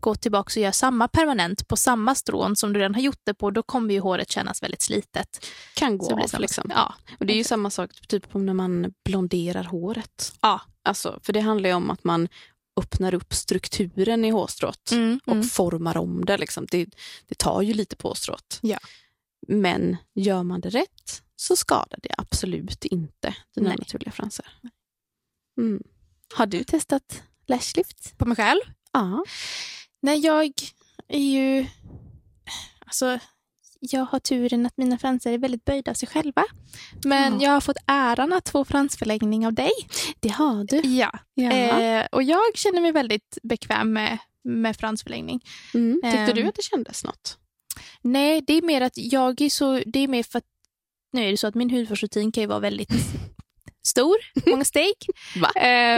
går 0.00 0.14
tillbaka 0.14 0.60
och 0.60 0.62
gör 0.62 0.72
samma 0.72 1.08
permanent 1.08 1.68
på 1.68 1.76
samma 1.76 2.14
strån 2.14 2.56
som 2.56 2.72
du 2.72 2.80
redan 2.80 2.94
har 2.94 3.02
gjort 3.02 3.20
det 3.24 3.34
på, 3.34 3.50
då 3.50 3.62
kommer 3.62 3.94
ju 3.94 4.00
håret 4.00 4.30
kännas 4.30 4.62
väldigt 4.62 4.82
slitet. 4.82 5.46
Kan 5.74 5.98
gå 5.98 6.12
av 6.12 6.40
liksom. 6.40 6.70
Ja. 6.74 6.94
Och 7.18 7.26
det 7.26 7.32
är 7.32 7.36
ju 7.36 7.44
samma 7.44 7.70
sak 7.70 7.90
typ 8.08 8.34
när 8.34 8.54
man 8.54 8.94
blonderar 9.04 9.64
håret. 9.64 10.32
Ja. 10.40 10.60
Alltså, 10.82 11.20
för 11.22 11.32
det 11.32 11.40
handlar 11.40 11.68
ju 11.68 11.74
om 11.74 11.90
att 11.90 12.04
man 12.04 12.28
öppnar 12.76 13.14
upp 13.14 13.34
strukturen 13.34 14.24
i 14.24 14.30
hårstrået 14.30 14.92
mm, 14.92 15.20
och 15.26 15.32
mm. 15.32 15.44
formar 15.44 15.96
om 15.96 16.24
det. 16.24 16.38
Liksom. 16.38 16.66
det. 16.70 16.86
Det 17.28 17.38
tar 17.38 17.62
ju 17.62 17.74
lite 17.74 17.96
på 17.96 18.14
strået. 18.14 18.58
Ja. 18.60 18.78
Men 19.50 19.96
gör 20.14 20.42
man 20.42 20.60
det 20.60 20.68
rätt 20.68 21.22
så 21.36 21.56
skadar 21.56 21.98
det 22.02 22.14
absolut 22.18 22.84
inte 22.84 23.34
dina 23.54 23.68
Nej. 23.68 23.78
naturliga 23.78 24.12
fransar. 24.12 24.46
Mm. 25.58 25.82
Har 26.34 26.46
du 26.46 26.64
testat 26.64 27.22
lashlift? 27.46 28.18
På 28.18 28.24
mig 28.24 28.36
själv? 28.36 28.60
Ja. 28.92 29.24
Nej, 30.02 30.18
jag 30.18 30.52
är 31.08 31.18
ju... 31.18 31.66
Alltså, 32.78 33.18
jag 33.80 34.04
har 34.04 34.18
turen 34.18 34.66
att 34.66 34.76
mina 34.76 34.98
fransar 34.98 35.30
är 35.30 35.38
väldigt 35.38 35.64
böjda 35.64 35.90
av 35.90 35.94
sig 35.94 36.08
själva. 36.08 36.44
Men 37.04 37.32
ja. 37.32 37.46
jag 37.46 37.52
har 37.52 37.60
fått 37.60 37.76
äran 37.86 38.32
att 38.32 38.48
få 38.48 38.64
fransförlängning 38.64 39.46
av 39.46 39.54
dig. 39.54 39.72
Det 40.20 40.28
har 40.28 40.64
du. 40.64 40.80
Ja. 40.80 41.12
Eh, 41.52 42.06
och 42.12 42.22
jag 42.22 42.42
känner 42.54 42.80
mig 42.80 42.92
väldigt 42.92 43.38
bekväm 43.42 43.92
med, 43.92 44.18
med 44.44 44.76
fransförlängning. 44.76 45.40
Mm. 45.74 46.00
Tyckte 46.02 46.18
eh, 46.18 46.34
du 46.34 46.48
att 46.48 46.54
det 46.54 46.62
kändes 46.62 47.04
något? 47.04 47.38
Nej, 48.02 48.44
det 48.46 48.52
är 48.52 48.62
mer 48.62 48.80
att 48.80 48.96
jag 48.96 49.40
är 49.40 49.48
så... 49.48 49.82
Det 49.86 49.98
är 49.98 50.08
mer 50.08 50.22
för 50.22 50.38
att 50.38 50.44
nu 51.12 51.26
är 51.26 51.30
det 51.30 51.36
så 51.36 51.46
att 51.46 51.54
min 51.54 51.70
hudvårdsrutin 51.70 52.32
kan 52.32 52.42
ju 52.42 52.46
vara 52.46 52.58
väldigt 52.58 52.92
stor, 53.82 54.16
många 54.50 54.64
steg. 54.64 54.94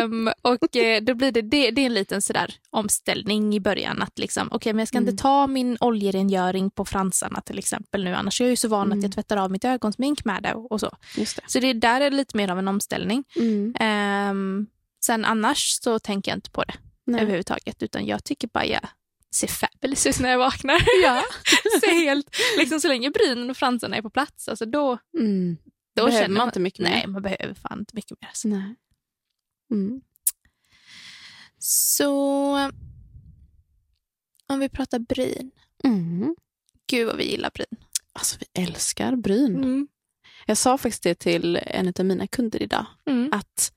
Um, 0.04 0.30
och 0.42 0.76
eh, 0.76 1.02
då 1.02 1.14
blir 1.14 1.32
det, 1.32 1.42
det, 1.42 1.70
det, 1.70 1.82
är 1.82 1.86
en 1.86 1.94
liten 1.94 2.22
sådär 2.22 2.54
omställning 2.70 3.54
i 3.54 3.61
början. 3.61 4.02
att 4.02 4.18
liksom, 4.18 4.52
okay, 4.52 4.72
men 4.72 4.78
Jag 4.78 4.88
ska 4.88 4.98
mm. 4.98 5.09
inte 5.09 5.22
ta 5.22 5.46
min 5.46 5.76
oljerengöring 5.80 6.70
på 6.70 6.85
fransarna 6.85 7.40
till 7.40 7.59
exempel 7.59 8.04
nu, 8.04 8.14
annars 8.14 8.40
är 8.40 8.44
jag 8.44 8.50
ju 8.50 8.57
så 8.57 8.68
van 8.68 8.87
mm. 8.87 8.98
att 8.98 9.02
jag 9.02 9.12
tvättar 9.12 9.37
av 9.37 9.50
mitt 9.50 9.64
ögonsmink 9.64 10.24
med 10.24 10.42
det. 10.42 10.54
Och 10.54 10.80
så 10.80 10.90
det. 11.16 11.26
så 11.46 11.61
det 11.61 11.72
där 11.72 12.00
är 12.00 12.11
lite 12.11 12.37
mer 12.37 12.50
av 12.50 12.59
en 12.59 12.68
omställning. 12.68 13.24
Mm. 13.37 14.30
Um, 14.30 14.66
sen 15.04 15.24
annars 15.24 15.78
så 15.83 15.98
tänker 15.98 16.30
jag 16.30 16.37
inte 16.37 16.50
på 16.50 16.62
det 16.64 16.74
Nej. 17.07 17.20
överhuvudtaget, 17.20 17.83
utan 17.83 18.07
jag 18.07 18.24
tycker 18.24 18.48
bara 18.48 18.66
jag 18.66 18.88
ser 19.35 19.47
fabulous 19.47 20.07
ut 20.07 20.21
när 20.21 20.31
jag 20.31 20.38
vaknar. 20.38 20.79
Ja. 21.03 21.23
ser 21.81 21.92
helt, 21.92 22.37
liksom, 22.59 22.81
så 22.81 22.88
länge 22.88 23.11
brynen 23.11 23.51
och 23.51 23.57
fransarna 23.57 23.97
är 23.97 24.03
på 24.03 24.11
plats, 24.11 24.49
alltså 24.49 24.66
då, 24.66 24.99
mm. 25.18 25.57
då 25.97 26.07
behöver 26.07 26.29
man, 26.29 26.37
man 26.37 26.49
inte 26.49 26.61
mycket 26.61 26.81
nej, 26.81 26.90
mer. 26.92 26.99
Nej, 26.99 27.07
man 27.07 27.23
behöver 27.23 27.55
fan 27.55 27.79
inte 27.79 27.97
mycket 27.97 28.21
mer. 28.21 28.29
Alltså. 28.29 28.49
Nej. 28.49 28.75
Mm. 29.71 30.01
Så 31.59 32.71
om 34.47 34.59
vi 34.59 34.68
pratar 34.68 34.99
bryn. 34.99 35.51
Mm. 35.85 36.35
Gud 36.87 37.07
vad 37.07 37.16
vi 37.16 37.31
gillar 37.31 37.51
bryn. 37.55 37.85
Alltså 38.12 38.37
vi 38.40 38.62
älskar 38.62 39.16
bryn. 39.16 39.57
Mm. 39.57 39.88
Jag 40.47 40.57
sa 40.57 40.79
faktiskt 40.79 41.03
det 41.03 41.14
till 41.14 41.57
en 41.57 41.92
av 41.99 42.05
mina 42.05 42.27
kunder 42.27 42.62
idag. 42.62 42.87
Mm. 43.07 43.33
Att 43.33 43.73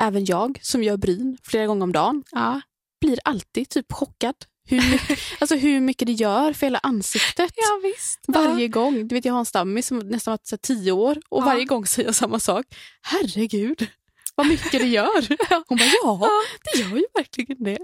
även 0.00 0.24
jag 0.24 0.58
som 0.62 0.82
gör 0.82 0.96
bryn 0.96 1.38
flera 1.42 1.66
gånger 1.66 1.82
om 1.82 1.92
dagen 1.92 2.24
ja. 2.30 2.60
blir 3.00 3.18
alltid 3.24 3.68
typ 3.68 3.92
chockad 3.92 4.34
hur 4.64 5.00
alltså 5.40 5.56
hur 5.56 5.80
mycket 5.80 6.06
det 6.06 6.12
gör 6.12 6.52
för 6.52 6.66
hela 6.66 6.78
ansiktet. 6.78 7.52
Ja, 7.56 7.80
visst. 7.82 8.20
Varje 8.28 8.64
ja. 8.64 8.68
gång. 8.68 9.08
Du 9.08 9.14
vet, 9.14 9.24
jag 9.24 9.32
har 9.32 9.40
en 9.40 9.46
stammis 9.46 9.86
som 9.86 9.98
nästan 9.98 10.32
varit 10.32 10.46
så 10.46 10.56
tio 10.56 10.92
år 10.92 11.18
och 11.28 11.42
ja. 11.42 11.46
varje 11.46 11.64
gång 11.64 11.86
säger 11.86 12.08
jag 12.08 12.14
samma 12.14 12.38
sak. 12.38 12.66
Herregud, 13.02 13.86
vad 14.34 14.46
mycket 14.46 14.80
det 14.80 14.88
gör. 14.88 15.28
Hon 15.68 15.78
bara, 15.78 15.90
ja, 16.02 16.30
det 16.64 16.80
gör 16.80 16.96
ju 16.96 17.06
verkligen 17.14 17.64
det. 17.64 17.78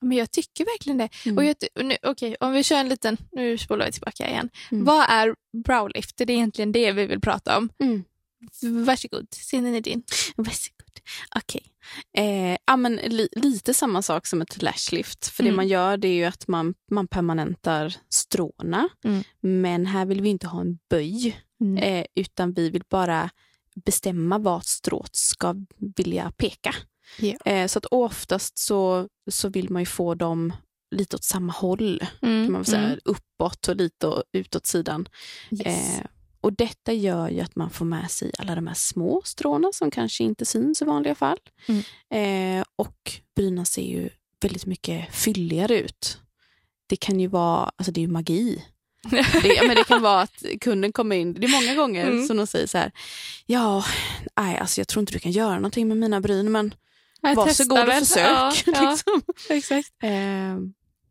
Men 0.00 0.18
jag 0.18 0.30
tycker 0.30 0.64
verkligen 0.64 0.98
det. 0.98 1.08
Mm. 1.24 1.38
Och 1.38 1.44
jag, 1.44 1.56
nu, 1.84 1.96
okay, 2.02 2.36
om 2.40 2.52
vi 2.52 2.62
kör 2.64 2.76
en 2.76 2.88
liten, 2.88 3.16
nu 3.32 3.58
spolar 3.58 3.86
vi 3.86 3.92
tillbaka 3.92 4.28
igen. 4.28 4.48
Mm. 4.70 4.84
Vad 4.84 5.06
är 5.08 5.34
browlift? 5.64 6.16
Det 6.16 6.24
är 6.24 6.30
egentligen 6.30 6.72
det 6.72 6.92
vi 6.92 7.06
vill 7.06 7.20
prata 7.20 7.58
om. 7.58 7.68
Mm. 7.82 8.04
Varsågod, 8.86 9.26
scenen 9.30 9.74
är 9.74 9.80
din. 9.80 10.02
Varsågod. 10.36 11.00
Okej. 11.36 11.60
Okay. 11.64 11.77
Eh, 12.16 12.56
ja, 12.66 12.76
li 13.06 13.28
lite 13.32 13.74
samma 13.74 14.02
sak 14.02 14.26
som 14.26 14.42
ett 14.42 14.62
lashlift. 14.62 15.28
För 15.28 15.42
mm. 15.42 15.52
det 15.52 15.56
man 15.56 15.68
gör 15.68 15.96
det 15.96 16.08
är 16.08 16.14
ju 16.14 16.24
att 16.24 16.48
man, 16.48 16.74
man 16.90 17.08
permanentar 17.08 17.96
stråna. 18.08 18.88
Mm. 19.04 19.22
Men 19.40 19.86
här 19.86 20.06
vill 20.06 20.22
vi 20.22 20.28
inte 20.28 20.46
ha 20.46 20.60
en 20.60 20.78
böj. 20.90 21.40
Mm. 21.60 21.76
Eh, 21.76 22.06
utan 22.14 22.52
vi 22.52 22.70
vill 22.70 22.84
bara 22.90 23.30
bestämma 23.84 24.38
vart 24.38 24.64
strået 24.64 25.16
ska 25.16 25.54
vilja 25.96 26.32
peka. 26.36 26.74
Yeah. 27.18 27.38
Eh, 27.44 27.66
så 27.66 27.78
att 27.78 27.86
oftast 27.86 28.58
så, 28.58 29.08
så 29.30 29.48
vill 29.48 29.70
man 29.70 29.82
ju 29.82 29.86
få 29.86 30.14
dem 30.14 30.52
lite 30.90 31.16
åt 31.16 31.24
samma 31.24 31.52
håll. 31.52 32.02
Mm. 32.22 32.46
Kan 32.46 32.52
man 32.52 32.64
säga. 32.64 32.82
Mm. 32.82 32.98
Uppåt 33.04 33.68
och 33.68 33.76
lite 33.76 34.22
utåt 34.32 34.66
sidan. 34.66 35.08
Yes. 35.50 36.00
Och 36.40 36.52
Detta 36.52 36.92
gör 36.92 37.28
ju 37.28 37.40
att 37.40 37.56
man 37.56 37.70
får 37.70 37.84
med 37.84 38.10
sig 38.10 38.32
alla 38.38 38.54
de 38.54 38.66
här 38.66 38.74
små 38.74 39.22
stråna 39.24 39.72
som 39.72 39.90
kanske 39.90 40.24
inte 40.24 40.44
syns 40.44 40.82
i 40.82 40.84
vanliga 40.84 41.14
fall. 41.14 41.38
Mm. 41.66 42.58
Eh, 42.60 42.64
och 42.76 43.12
bryna 43.36 43.64
ser 43.64 43.82
ju 43.82 44.10
väldigt 44.42 44.66
mycket 44.66 45.14
fylligare 45.14 45.80
ut. 45.80 46.18
Det 46.86 46.96
kan 46.96 47.20
ju 47.20 47.26
vara, 47.26 47.70
alltså 47.76 47.92
det 47.92 48.00
är 48.00 48.02
ju 48.02 48.08
magi. 48.08 48.64
det, 49.42 49.66
men 49.66 49.76
det 49.76 49.84
kan 49.84 50.02
vara 50.02 50.20
att 50.20 50.44
kunden 50.60 50.92
kommer 50.92 51.16
in, 51.16 51.34
det 51.34 51.46
är 51.46 51.60
många 51.62 51.74
gånger 51.74 52.06
mm. 52.06 52.26
som 52.26 52.36
de 52.36 52.46
säger 52.46 52.66
så 52.66 52.78
här, 52.78 52.92
ja, 53.46 53.84
nej, 54.36 54.58
alltså 54.58 54.80
jag 54.80 54.88
tror 54.88 55.00
inte 55.00 55.12
du 55.12 55.18
kan 55.18 55.32
göra 55.32 55.54
någonting 55.54 55.88
med 55.88 55.96
mina 55.96 56.20
bryn 56.20 56.52
men 56.52 56.74
varsågod 57.22 57.88
och 57.88 57.94
försök. 57.94 58.26
Ja, 58.26 58.52
liksom. 58.66 59.22
ja, 59.48 59.54
exakt. 59.54 59.92
Eh, 60.02 60.58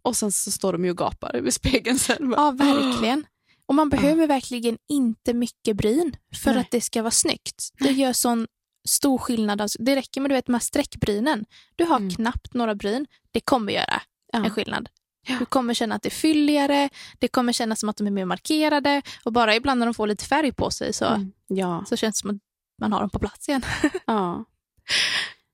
och 0.02 0.18
sen 0.18 0.32
så 0.32 0.52
står 0.52 0.74
de 0.74 0.86
ju 0.86 0.92
och 0.92 0.98
gapar 0.98 1.42
vid 1.42 1.54
spegeln 1.54 2.00
sen. 2.00 2.34
Ja, 2.38 2.52
verkligen. 2.52 3.26
Och 3.68 3.76
man 3.76 3.90
behöver 3.90 4.22
ja. 4.22 4.28
verkligen 4.28 4.78
inte 4.90 5.34
mycket 5.34 5.76
bryn 5.76 6.16
för 6.44 6.52
Nej. 6.52 6.60
att 6.60 6.72
det 6.72 6.82
ska 6.82 7.02
vara 7.02 7.12
snyggt. 7.12 7.70
Det 7.80 7.92
gör 7.92 8.14
sån 8.14 8.48
stor 8.88 9.18
skillnad. 9.18 9.62
Alltså, 9.62 9.84
det 9.84 9.96
räcker 9.96 10.22
med 10.22 10.32
du 10.32 10.36
vet, 10.36 10.46
de 10.46 10.54
här 10.54 10.60
streckbrynen. 10.60 11.46
Du 11.76 11.86
har 11.86 11.98
mm. 11.98 12.10
knappt 12.10 12.54
några 12.54 12.76
bryn. 12.76 13.08
Det 13.32 13.40
kommer 13.40 13.74
göra 13.74 14.02
ja. 14.34 14.46
en 14.46 14.50
skillnad. 14.50 14.90
Ja. 15.28 15.36
Du 15.40 15.46
kommer 15.46 15.74
känna 15.74 15.96
att 15.96 16.02
det 16.02 16.10
är 16.10 16.12
fylligare, 16.12 16.90
det 17.20 17.28
kommer 17.28 17.54
kännas 17.54 17.80
som 17.80 17.90
att 17.90 17.98
de 17.98 18.08
är 18.08 18.12
mer 18.12 18.26
markerade 18.26 19.02
och 19.24 19.34
bara 19.34 19.56
ibland 19.56 19.80
när 19.80 19.86
de 19.86 19.94
får 19.94 20.08
lite 20.08 20.26
färg 20.26 20.52
på 20.52 20.72
sig 20.72 20.94
så, 20.94 21.06
mm. 21.06 21.32
ja. 21.48 21.86
så 21.90 21.96
känns 21.96 22.16
det 22.16 22.20
som 22.20 22.30
att 22.30 22.42
man 22.82 22.94
har 22.94 23.00
dem 23.00 23.10
på 23.10 23.20
plats 23.20 23.50
igen. 23.50 23.62
ja. 24.06 24.46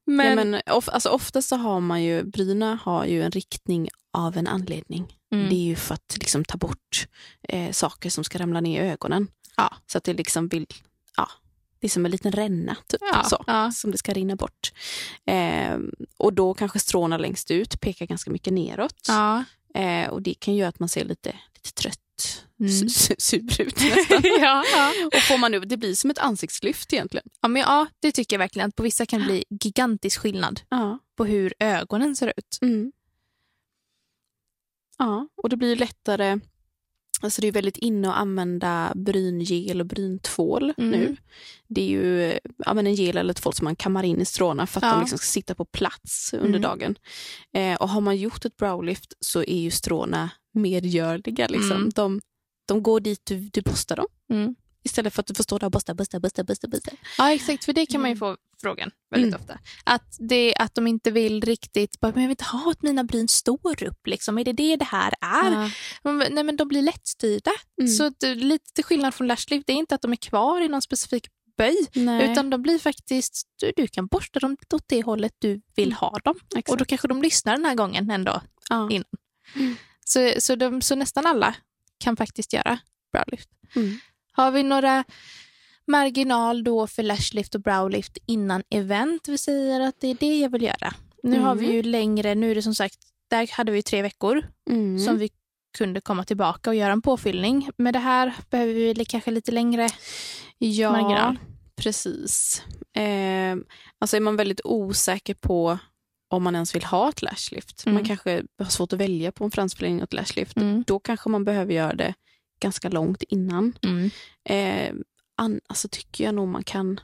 Men, 0.05 0.27
ja, 0.27 0.35
men 0.35 0.61
of, 0.71 0.89
alltså, 0.89 1.09
oftast 1.09 1.49
så 1.49 1.55
har 1.55 1.79
man 1.79 2.03
ju, 2.03 2.23
bryna 2.23 2.79
har 2.83 3.05
ju 3.05 3.23
en 3.23 3.31
riktning 3.31 3.89
av 4.13 4.37
en 4.37 4.47
anledning. 4.47 5.17
Mm. 5.31 5.49
Det 5.49 5.55
är 5.55 5.65
ju 5.65 5.75
för 5.75 5.93
att 5.93 6.17
liksom, 6.19 6.45
ta 6.45 6.57
bort 6.57 7.07
eh, 7.49 7.71
saker 7.71 8.09
som 8.09 8.23
ska 8.23 8.39
ramla 8.39 8.61
ner 8.61 8.83
i 8.83 8.89
ögonen. 8.89 9.27
Ja. 9.57 9.75
Så 9.87 9.97
att 9.97 10.03
det 10.03 10.13
liksom 10.13 10.47
vill, 10.47 10.67
ja, 11.17 11.29
det 11.79 11.87
är 11.87 11.89
som 11.89 12.05
en 12.05 12.11
liten 12.11 12.31
ränna 12.31 12.75
typ, 12.87 13.01
ja, 13.13 13.23
så, 13.23 13.43
ja. 13.47 13.71
som 13.71 13.91
det 13.91 13.97
ska 13.97 14.13
rinna 14.13 14.35
bort. 14.35 14.71
Eh, 15.25 15.77
och 16.17 16.33
då 16.33 16.53
kanske 16.53 16.79
stråna 16.79 17.17
längst 17.17 17.51
ut 17.51 17.81
pekar 17.81 18.05
ganska 18.05 18.31
mycket 18.31 18.53
neråt. 18.53 19.07
Eh, 19.75 20.09
och 20.09 20.21
det 20.21 20.33
kan 20.33 20.55
göra 20.55 20.69
att 20.69 20.79
man 20.79 20.89
ser 20.89 21.05
lite, 21.05 21.35
lite 21.55 21.71
trött. 21.73 21.99
Mm. 22.59 22.89
Super 23.17 23.61
ut 23.61 23.81
nästan. 23.95 24.21
ja, 24.23 24.63
ja. 24.75 24.93
Och 25.05 25.21
får 25.21 25.37
man 25.37 25.51
det 25.51 25.77
blir 25.77 25.95
som 25.95 26.09
ett 26.09 26.19
ansiktslyft 26.19 26.93
egentligen. 26.93 27.29
Ja, 27.41 27.47
men 27.47 27.61
ja, 27.61 27.87
det 27.99 28.11
tycker 28.11 28.35
jag 28.35 28.39
verkligen. 28.39 28.69
Att 28.69 28.75
på 28.75 28.83
vissa 28.83 29.05
kan 29.05 29.19
det 29.19 29.25
bli 29.25 29.45
gigantisk 29.49 30.19
skillnad 30.19 30.61
ja. 30.69 30.99
på 31.17 31.25
hur 31.25 31.53
ögonen 31.59 32.15
ser 32.15 32.33
ut. 32.37 32.57
Mm. 32.61 32.91
Ja, 34.97 35.27
och 35.35 35.49
det 35.49 35.57
blir 35.57 35.75
lättare 35.75 36.39
Alltså 37.23 37.41
det 37.41 37.47
är 37.47 37.51
väldigt 37.51 37.77
inne 37.77 38.09
att 38.09 38.15
använda 38.15 38.91
bryngel 38.95 39.79
och 39.79 39.85
bryntvål 39.85 40.73
mm. 40.77 40.91
nu. 40.91 41.15
Det 41.67 41.81
är 41.81 41.87
ju 41.87 42.39
ja, 42.57 42.73
men 42.73 42.87
en 42.87 42.95
gel 42.95 43.17
eller 43.17 43.33
tvål 43.33 43.53
som 43.53 43.65
man 43.65 43.75
kammar 43.75 44.03
in 44.03 44.21
i 44.21 44.25
stråna 44.25 44.67
för 44.67 44.79
att 44.79 44.83
ja. 44.83 44.91
de 44.91 44.99
liksom 44.99 45.17
ska 45.17 45.25
sitta 45.25 45.55
på 45.55 45.65
plats 45.65 46.33
under 46.33 46.47
mm. 46.47 46.61
dagen. 46.61 46.95
Eh, 47.53 47.75
och 47.75 47.89
har 47.89 48.01
man 48.01 48.17
gjort 48.17 48.45
ett 48.45 48.57
browlift 48.57 49.13
så 49.19 49.39
är 49.39 49.57
ju 49.57 49.71
stråna 49.71 50.29
medgörliga. 50.53 51.47
Liksom. 51.47 51.77
Mm. 51.77 51.89
De, 51.89 52.21
de 52.65 52.83
går 52.83 52.99
dit 52.99 53.21
du, 53.23 53.39
du 53.39 53.61
postar 53.61 53.95
dem. 53.95 54.07
Istället 54.83 55.13
för 55.13 55.21
att 55.21 55.27
du 55.27 55.33
får 55.33 55.43
stå 55.43 55.57
där 55.57 55.67
och 55.67 55.71
busta, 55.71 55.93
busta, 55.93 56.19
busta, 56.19 56.43
busta, 56.43 56.67
busta. 56.67 56.91
Ja, 57.17 57.33
exakt. 57.33 57.65
För 57.65 57.73
det 57.73 57.85
kan 57.85 58.01
man 58.01 58.09
ju 58.09 58.11
mm. 58.11 58.19
få 58.19 58.37
frågan 58.61 58.91
väldigt 59.11 59.33
mm. 59.33 59.41
ofta. 59.41 59.59
Att, 59.83 60.17
det, 60.19 60.55
att 60.59 60.75
de 60.75 60.87
inte 60.87 61.11
vill 61.11 61.41
riktigt, 61.41 61.99
bara, 61.99 62.11
men 62.11 62.21
jag 62.21 62.27
vill 62.27 62.31
inte 62.31 62.43
ha 62.43 62.71
att 62.71 62.81
mina 62.81 63.03
bryn 63.03 63.27
står 63.27 63.83
upp. 63.83 64.07
Liksom. 64.07 64.37
Är 64.37 64.43
det 64.43 64.53
det 64.53 64.75
det 64.75 64.85
här 64.85 65.13
är? 65.21 65.71
Ja. 66.03 66.11
Nej, 66.11 66.43
men 66.43 66.55
de 66.55 66.67
blir 66.67 66.81
lättstyrda. 66.81 67.51
Mm. 67.81 67.91
Så 67.91 68.09
det, 68.19 68.35
lite 68.35 68.73
till 68.73 68.83
skillnad 68.83 69.13
från 69.13 69.27
lashlift, 69.27 69.67
det 69.67 69.73
är 69.73 69.77
inte 69.77 69.95
att 69.95 70.01
de 70.01 70.11
är 70.11 70.15
kvar 70.15 70.61
i 70.61 70.67
någon 70.67 70.81
specifik 70.81 71.27
böj, 71.57 71.75
Nej. 71.93 72.31
utan 72.31 72.49
de 72.49 72.61
blir 72.61 72.79
faktiskt, 72.79 73.47
du, 73.59 73.71
du 73.75 73.87
kan 73.87 74.07
borsta 74.07 74.39
dem 74.39 74.57
åt 74.73 74.83
det 74.87 75.01
hållet 75.01 75.35
du 75.39 75.61
vill 75.75 75.87
mm. 75.87 75.97
ha 75.97 76.19
dem. 76.23 76.35
Exakt. 76.49 76.69
Och 76.69 76.77
då 76.77 76.85
kanske 76.85 77.07
de 77.07 77.21
lyssnar 77.21 77.53
den 77.53 77.65
här 77.65 77.75
gången 77.75 78.09
ändå 78.09 78.41
ja. 78.69 78.89
innan. 78.91 79.05
Mm. 79.55 79.75
Så, 80.05 80.33
så, 80.39 80.55
de, 80.55 80.81
så 80.81 80.95
nästan 80.95 81.25
alla 81.25 81.55
kan 81.97 82.15
faktiskt 82.15 82.53
göra 82.53 82.79
browlift. 83.11 83.49
Mm. 83.75 83.99
Har 84.35 84.51
vi 84.51 84.63
några 84.63 85.03
marginal 85.87 86.63
då 86.63 86.87
för 86.87 87.03
lashlift 87.03 87.55
och 87.55 87.61
browlift 87.61 88.17
innan 88.25 88.63
event? 88.69 89.27
Vi 89.27 89.37
säger 89.37 89.81
att 89.81 89.95
det 89.99 90.07
är 90.07 90.17
det 90.19 90.39
jag 90.39 90.49
vill 90.49 90.61
göra. 90.61 90.93
Nu 91.23 91.35
mm. 91.35 91.43
har 91.43 91.55
vi 91.55 91.65
ju 91.65 91.79
mm. 91.79 91.91
längre, 91.91 92.35
nu 92.35 92.51
är 92.51 92.55
det 92.55 92.61
som 92.61 92.75
sagt, 92.75 92.97
där 93.29 93.49
hade 93.51 93.71
vi 93.71 93.83
tre 93.83 94.01
veckor 94.01 94.43
mm. 94.69 94.99
som 94.99 95.17
vi 95.17 95.29
kunde 95.77 96.01
komma 96.01 96.23
tillbaka 96.23 96.69
och 96.69 96.75
göra 96.75 96.91
en 96.91 97.01
påfyllning. 97.01 97.69
Med 97.77 97.93
det 97.93 97.99
här 97.99 98.33
behöver 98.49 98.73
vi 98.73 99.05
kanske 99.05 99.31
lite 99.31 99.51
längre 99.51 99.89
ja, 100.57 100.91
marginal. 100.91 101.39
Precis. 101.75 102.63
Eh, 102.95 103.55
alltså 103.99 104.17
är 104.17 104.21
man 104.21 104.35
väldigt 104.35 104.61
osäker 104.63 105.33
på 105.33 105.77
om 106.29 106.43
man 106.43 106.55
ens 106.55 106.75
vill 106.75 106.83
ha 106.83 107.09
ett 107.09 107.21
lashlift. 107.21 107.85
Mm. 107.85 107.93
Man 107.93 108.05
kanske 108.05 108.43
har 108.57 108.65
svårt 108.65 108.93
att 108.93 108.99
välja 108.99 109.31
på 109.31 109.43
en 109.43 109.51
fransförlängning 109.51 110.01
och 110.01 110.03
ett 110.03 110.13
lashlift. 110.13 110.57
Mm. 110.57 110.83
Då 110.87 110.99
kanske 110.99 111.29
man 111.29 111.43
behöver 111.43 111.73
göra 111.73 111.93
det 111.93 112.13
ganska 112.59 112.89
långt 112.89 113.23
innan. 113.23 113.77
Mm. 113.81 114.09
Eh, 114.43 114.95
an, 115.35 115.61
alltså 115.67 115.87
tycker 115.87 116.23
jag 116.23 116.35
nog 116.35 116.47
man 116.47 116.63
kan, 116.63 116.99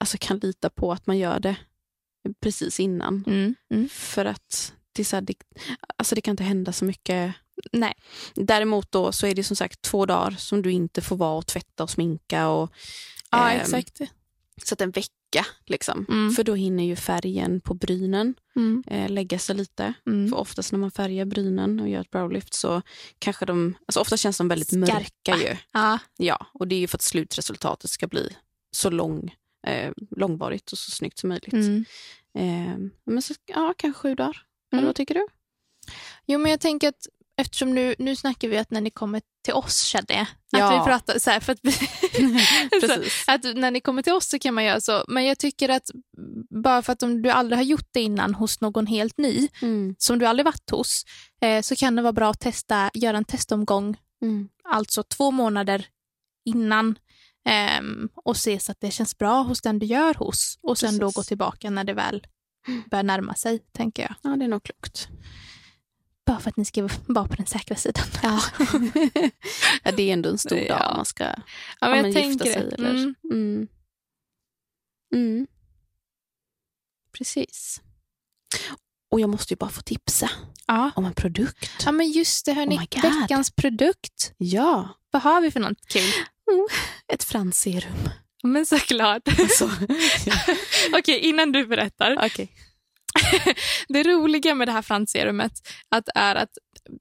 alltså 0.00 0.16
kan 0.20 0.38
lita 0.38 0.70
på 0.70 0.92
att 0.92 1.06
man 1.06 1.18
gör 1.18 1.40
det 1.40 1.56
precis 2.40 2.80
innan. 2.80 3.24
Mm. 3.26 3.54
Mm. 3.70 3.88
För 3.88 4.24
att 4.24 4.72
det, 4.92 5.04
så 5.04 5.16
här, 5.16 5.20
det, 5.20 5.34
alltså 5.96 6.14
det 6.14 6.20
kan 6.20 6.32
inte 6.32 6.44
hända 6.44 6.72
så 6.72 6.84
mycket. 6.84 7.34
Nej. 7.72 7.94
Däremot 8.34 8.92
då 8.92 9.12
så 9.12 9.26
är 9.26 9.34
det 9.34 9.44
som 9.44 9.56
sagt 9.56 9.82
två 9.82 10.06
dagar 10.06 10.30
som 10.30 10.62
du 10.62 10.72
inte 10.72 11.00
får 11.02 11.16
vara 11.16 11.38
och 11.38 11.46
tvätta 11.46 11.82
och 11.82 11.90
sminka. 11.90 12.48
Och, 12.48 12.72
ja, 13.30 13.52
eh, 13.52 13.60
exakt. 13.60 14.00
Så 14.64 14.74
att 14.74 14.80
en 14.80 14.90
vecka 14.90 15.12
vecka. 15.28 15.46
Liksom. 15.66 16.06
Mm. 16.08 16.30
För 16.32 16.44
då 16.44 16.54
hinner 16.54 16.84
ju 16.84 16.96
färgen 16.96 17.60
på 17.60 17.74
brynen 17.74 18.34
mm. 18.56 18.84
eh, 18.86 19.10
lägga 19.10 19.38
sig 19.38 19.56
lite. 19.56 19.94
Mm. 20.06 20.28
För 20.28 20.36
oftast 20.36 20.72
när 20.72 20.78
man 20.78 20.90
färgar 20.90 21.24
brynen 21.24 21.80
och 21.80 21.88
gör 21.88 22.00
ett 22.00 22.10
browlift 22.10 22.54
så 22.54 22.82
kanske 23.18 23.46
de, 23.46 23.74
alltså 23.86 24.00
ofta 24.00 24.16
känns 24.16 24.38
de 24.38 24.48
väldigt 24.48 24.68
Skarpa. 24.68 24.92
mörka 24.94 25.36
ju. 25.36 25.56
Ja. 25.72 25.98
ja. 26.16 26.46
Och 26.54 26.68
det 26.68 26.74
är 26.74 26.80
ju 26.80 26.86
för 26.86 26.96
att 26.96 27.02
slutresultatet 27.02 27.90
ska 27.90 28.06
bli 28.06 28.36
så 28.76 28.90
lång, 28.90 29.34
eh, 29.66 29.92
långvarigt 30.16 30.72
och 30.72 30.78
så 30.78 30.90
snyggt 30.90 31.18
som 31.18 31.28
möjligt. 31.28 31.54
Eh, 32.34 32.76
men 33.04 33.22
så, 33.22 33.34
ja, 33.46 33.74
kanske 33.78 34.00
sju 34.00 34.14
dagar. 34.14 34.42
Eller 34.72 34.82
mm. 34.82 34.86
vad 34.86 34.96
tycker 34.96 35.14
du? 35.14 35.26
Jo, 36.26 36.38
men 36.38 36.50
jag 36.50 36.60
tänker 36.60 36.88
att 36.88 37.06
eftersom 37.36 37.74
nu, 37.74 37.94
nu 37.98 38.16
snackar 38.16 38.48
vi 38.48 38.58
att 38.58 38.70
när 38.70 38.80
ni 38.80 38.90
kommer 38.90 39.22
till 39.48 39.54
oss 39.54 39.82
känner 39.82 40.14
jag. 40.14 40.22
Att 40.22 40.72
ja. 40.72 40.78
vi 40.78 40.90
pratar 40.90 41.18
så 41.18 41.30
här, 41.30 41.40
för 41.40 41.52
att, 41.52 41.60
så, 43.26 43.32
att 43.32 43.56
när 43.56 43.70
ni 43.70 43.80
kommer 43.80 44.02
till 44.02 44.12
oss 44.12 44.28
så 44.28 44.38
kan 44.38 44.54
man 44.54 44.64
göra 44.64 44.80
så. 44.80 45.04
Men 45.08 45.24
jag 45.24 45.38
tycker 45.38 45.68
att 45.68 45.90
bara 46.50 46.82
för 46.82 46.92
att 46.92 47.02
om 47.02 47.22
du 47.22 47.30
aldrig 47.30 47.58
har 47.58 47.64
gjort 47.64 47.88
det 47.90 48.00
innan 48.00 48.34
hos 48.34 48.60
någon 48.60 48.86
helt 48.86 49.18
ny, 49.18 49.48
mm. 49.62 49.94
som 49.98 50.18
du 50.18 50.26
aldrig 50.26 50.44
varit 50.44 50.70
hos, 50.70 51.04
eh, 51.40 51.62
så 51.62 51.76
kan 51.76 51.96
det 51.96 52.02
vara 52.02 52.12
bra 52.12 52.30
att 52.30 52.40
testa, 52.40 52.90
göra 52.94 53.16
en 53.16 53.24
testomgång, 53.24 53.96
mm. 54.22 54.48
alltså 54.64 55.02
två 55.02 55.30
månader 55.30 55.86
innan 56.44 56.98
eh, 57.48 58.10
och 58.14 58.36
se 58.36 58.60
så 58.60 58.72
att 58.72 58.80
det 58.80 58.90
känns 58.90 59.18
bra 59.18 59.42
hos 59.42 59.60
den 59.60 59.78
du 59.78 59.86
gör 59.86 60.14
hos 60.14 60.58
och 60.62 60.78
sen 60.78 60.88
Precis. 60.88 61.00
då 61.00 61.10
gå 61.10 61.22
tillbaka 61.22 61.70
när 61.70 61.84
det 61.84 61.94
väl 61.94 62.26
börjar 62.90 63.02
närma 63.02 63.34
sig, 63.34 63.58
tänker 63.72 64.02
jag. 64.02 64.14
Ja, 64.22 64.36
det 64.36 64.44
är 64.44 64.48
nog 64.48 64.62
klokt. 64.62 65.08
Bara 66.28 66.40
för 66.40 66.50
att 66.50 66.56
ni 66.56 66.64
ska 66.64 66.88
vara 67.06 67.28
på 67.28 67.34
den 67.34 67.46
säkra 67.46 67.76
sidan. 67.76 68.04
Ja, 68.22 68.42
ja 69.82 69.92
det 69.92 70.02
är 70.02 70.12
ändå 70.12 70.28
en 70.28 70.38
stor 70.38 70.56
dag 70.56 70.66
ja. 70.68 70.92
man 70.96 71.04
ska 71.04 71.24
ja, 71.80 71.88
men 71.88 72.12
ja, 72.12 72.20
gifta 72.20 72.44
sig. 72.44 72.70
Eller? 72.72 72.90
Mm. 72.90 73.14
Mm. 73.32 73.68
Mm. 75.14 75.46
Precis. 77.18 77.82
Och 79.10 79.20
jag 79.20 79.30
måste 79.30 79.54
ju 79.54 79.56
bara 79.56 79.70
få 79.70 79.82
tipsa 79.82 80.30
ja. 80.66 80.90
om 80.96 81.04
en 81.04 81.14
produkt. 81.14 81.70
Ja 81.84 81.92
men 81.92 82.10
just 82.10 82.46
det 82.46 82.52
hörni, 82.52 82.76
oh 82.76 83.20
veckans 83.20 83.50
produkt. 83.50 84.32
Ja. 84.38 84.88
Vad 85.10 85.22
har 85.22 85.40
vi 85.40 85.50
för 85.50 85.60
något 85.60 85.86
kul? 85.88 86.12
Mm. 86.52 86.66
Ett 87.12 87.24
fransserum. 87.24 88.08
Men 88.42 88.66
såklart. 88.66 89.28
Alltså. 89.28 89.70
Okej, 90.92 91.18
innan 91.18 91.52
du 91.52 91.66
berättar. 91.66 92.26
Okay. 92.26 92.48
det 93.88 94.02
roliga 94.02 94.54
med 94.54 94.68
det 94.68 94.72
här 94.72 94.82
fransserumet 94.82 95.52
att 95.88 96.08
är 96.14 96.34
att 96.34 96.50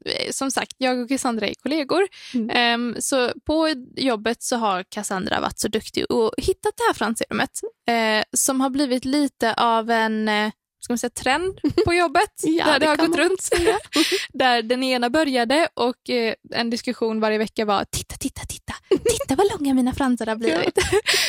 eh, 0.05 0.31
som 0.31 0.51
sagt, 0.51 0.75
jag 0.77 0.99
och 0.99 1.09
Cassandra 1.09 1.47
är 1.47 1.53
kollegor. 1.53 2.07
Mm. 2.33 2.81
Um, 2.81 3.01
så 3.01 3.31
på 3.45 3.73
jobbet 3.95 4.43
så 4.43 4.55
har 4.55 4.83
Cassandra 4.83 5.39
varit 5.39 5.59
så 5.59 5.67
duktig 5.67 6.11
och 6.11 6.31
hittat 6.37 6.73
det 6.77 6.83
här 6.87 6.93
fransserumet 6.93 7.51
uh, 7.89 8.23
som 8.37 8.61
har 8.61 8.69
blivit 8.69 9.05
lite 9.05 9.53
av 9.53 9.89
en 9.89 10.29
uh, 10.29 10.51
ska 10.87 10.93
man 10.93 10.97
säga, 10.97 11.09
trend 11.09 11.59
på 11.85 11.93
jobbet. 12.03 12.33
ja, 12.43 12.65
där 12.65 12.73
det, 12.73 12.79
det 12.79 12.89
har 12.89 12.97
gått 12.97 13.17
runt. 13.17 13.49
där 14.33 14.61
den 14.61 14.83
ena 14.83 15.09
började 15.09 15.67
och 15.73 16.09
eh, 16.09 16.33
en 16.51 16.69
diskussion 16.69 17.19
varje 17.19 17.37
vecka 17.37 17.65
var 17.65 17.85
titta, 17.91 18.15
titta, 18.15 18.41
titta, 18.41 18.73
titta 18.89 19.35
vad 19.35 19.47
långa 19.51 19.73
mina 19.73 19.93
fransar 19.93 20.25
har 20.25 20.35
blivit. 20.35 20.77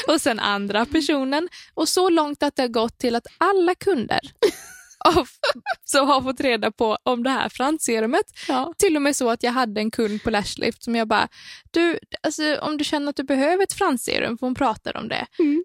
och 0.09 0.21
sen 0.21 0.41
andra 0.41 0.87
personen 0.87 1.49
och 1.75 1.89
så 1.89 2.09
långt 2.09 2.43
att 2.43 2.57
det 2.57 2.63
har 2.63 2.69
gått 2.69 2.99
till 2.99 3.17
att 3.17 3.27
alla 3.39 3.75
kunder 3.75 4.21
som 5.85 6.09
har 6.09 6.23
fått 6.23 6.41
reda 6.41 6.71
på 6.73 6.99
om 7.03 7.23
det 7.23 7.31
här 7.31 7.49
fransserumet. 7.49 8.25
Ja. 8.49 8.75
Till 8.79 8.97
och 8.97 9.03
med 9.03 9.17
så 9.17 9.31
att 9.31 9.43
jag 9.43 9.53
hade 9.53 9.81
en 9.81 9.91
kund 9.91 10.23
på 10.23 10.31
Lashlift 10.31 10.83
som 10.83 10.97
jag 10.97 11.09
bara, 11.09 11.29
du, 11.71 11.99
alltså, 12.23 12.59
om 12.59 12.79
du 12.79 12.85
känner 12.85 13.11
att 13.11 13.17
du 13.17 13.23
behöver 13.23 13.63
ett 13.63 13.73
fransserum, 13.73 14.39
för 14.39 14.47
hon 14.47 14.55
pratar 14.55 14.97
om 14.97 15.09
det, 15.09 15.27
mm. 15.39 15.65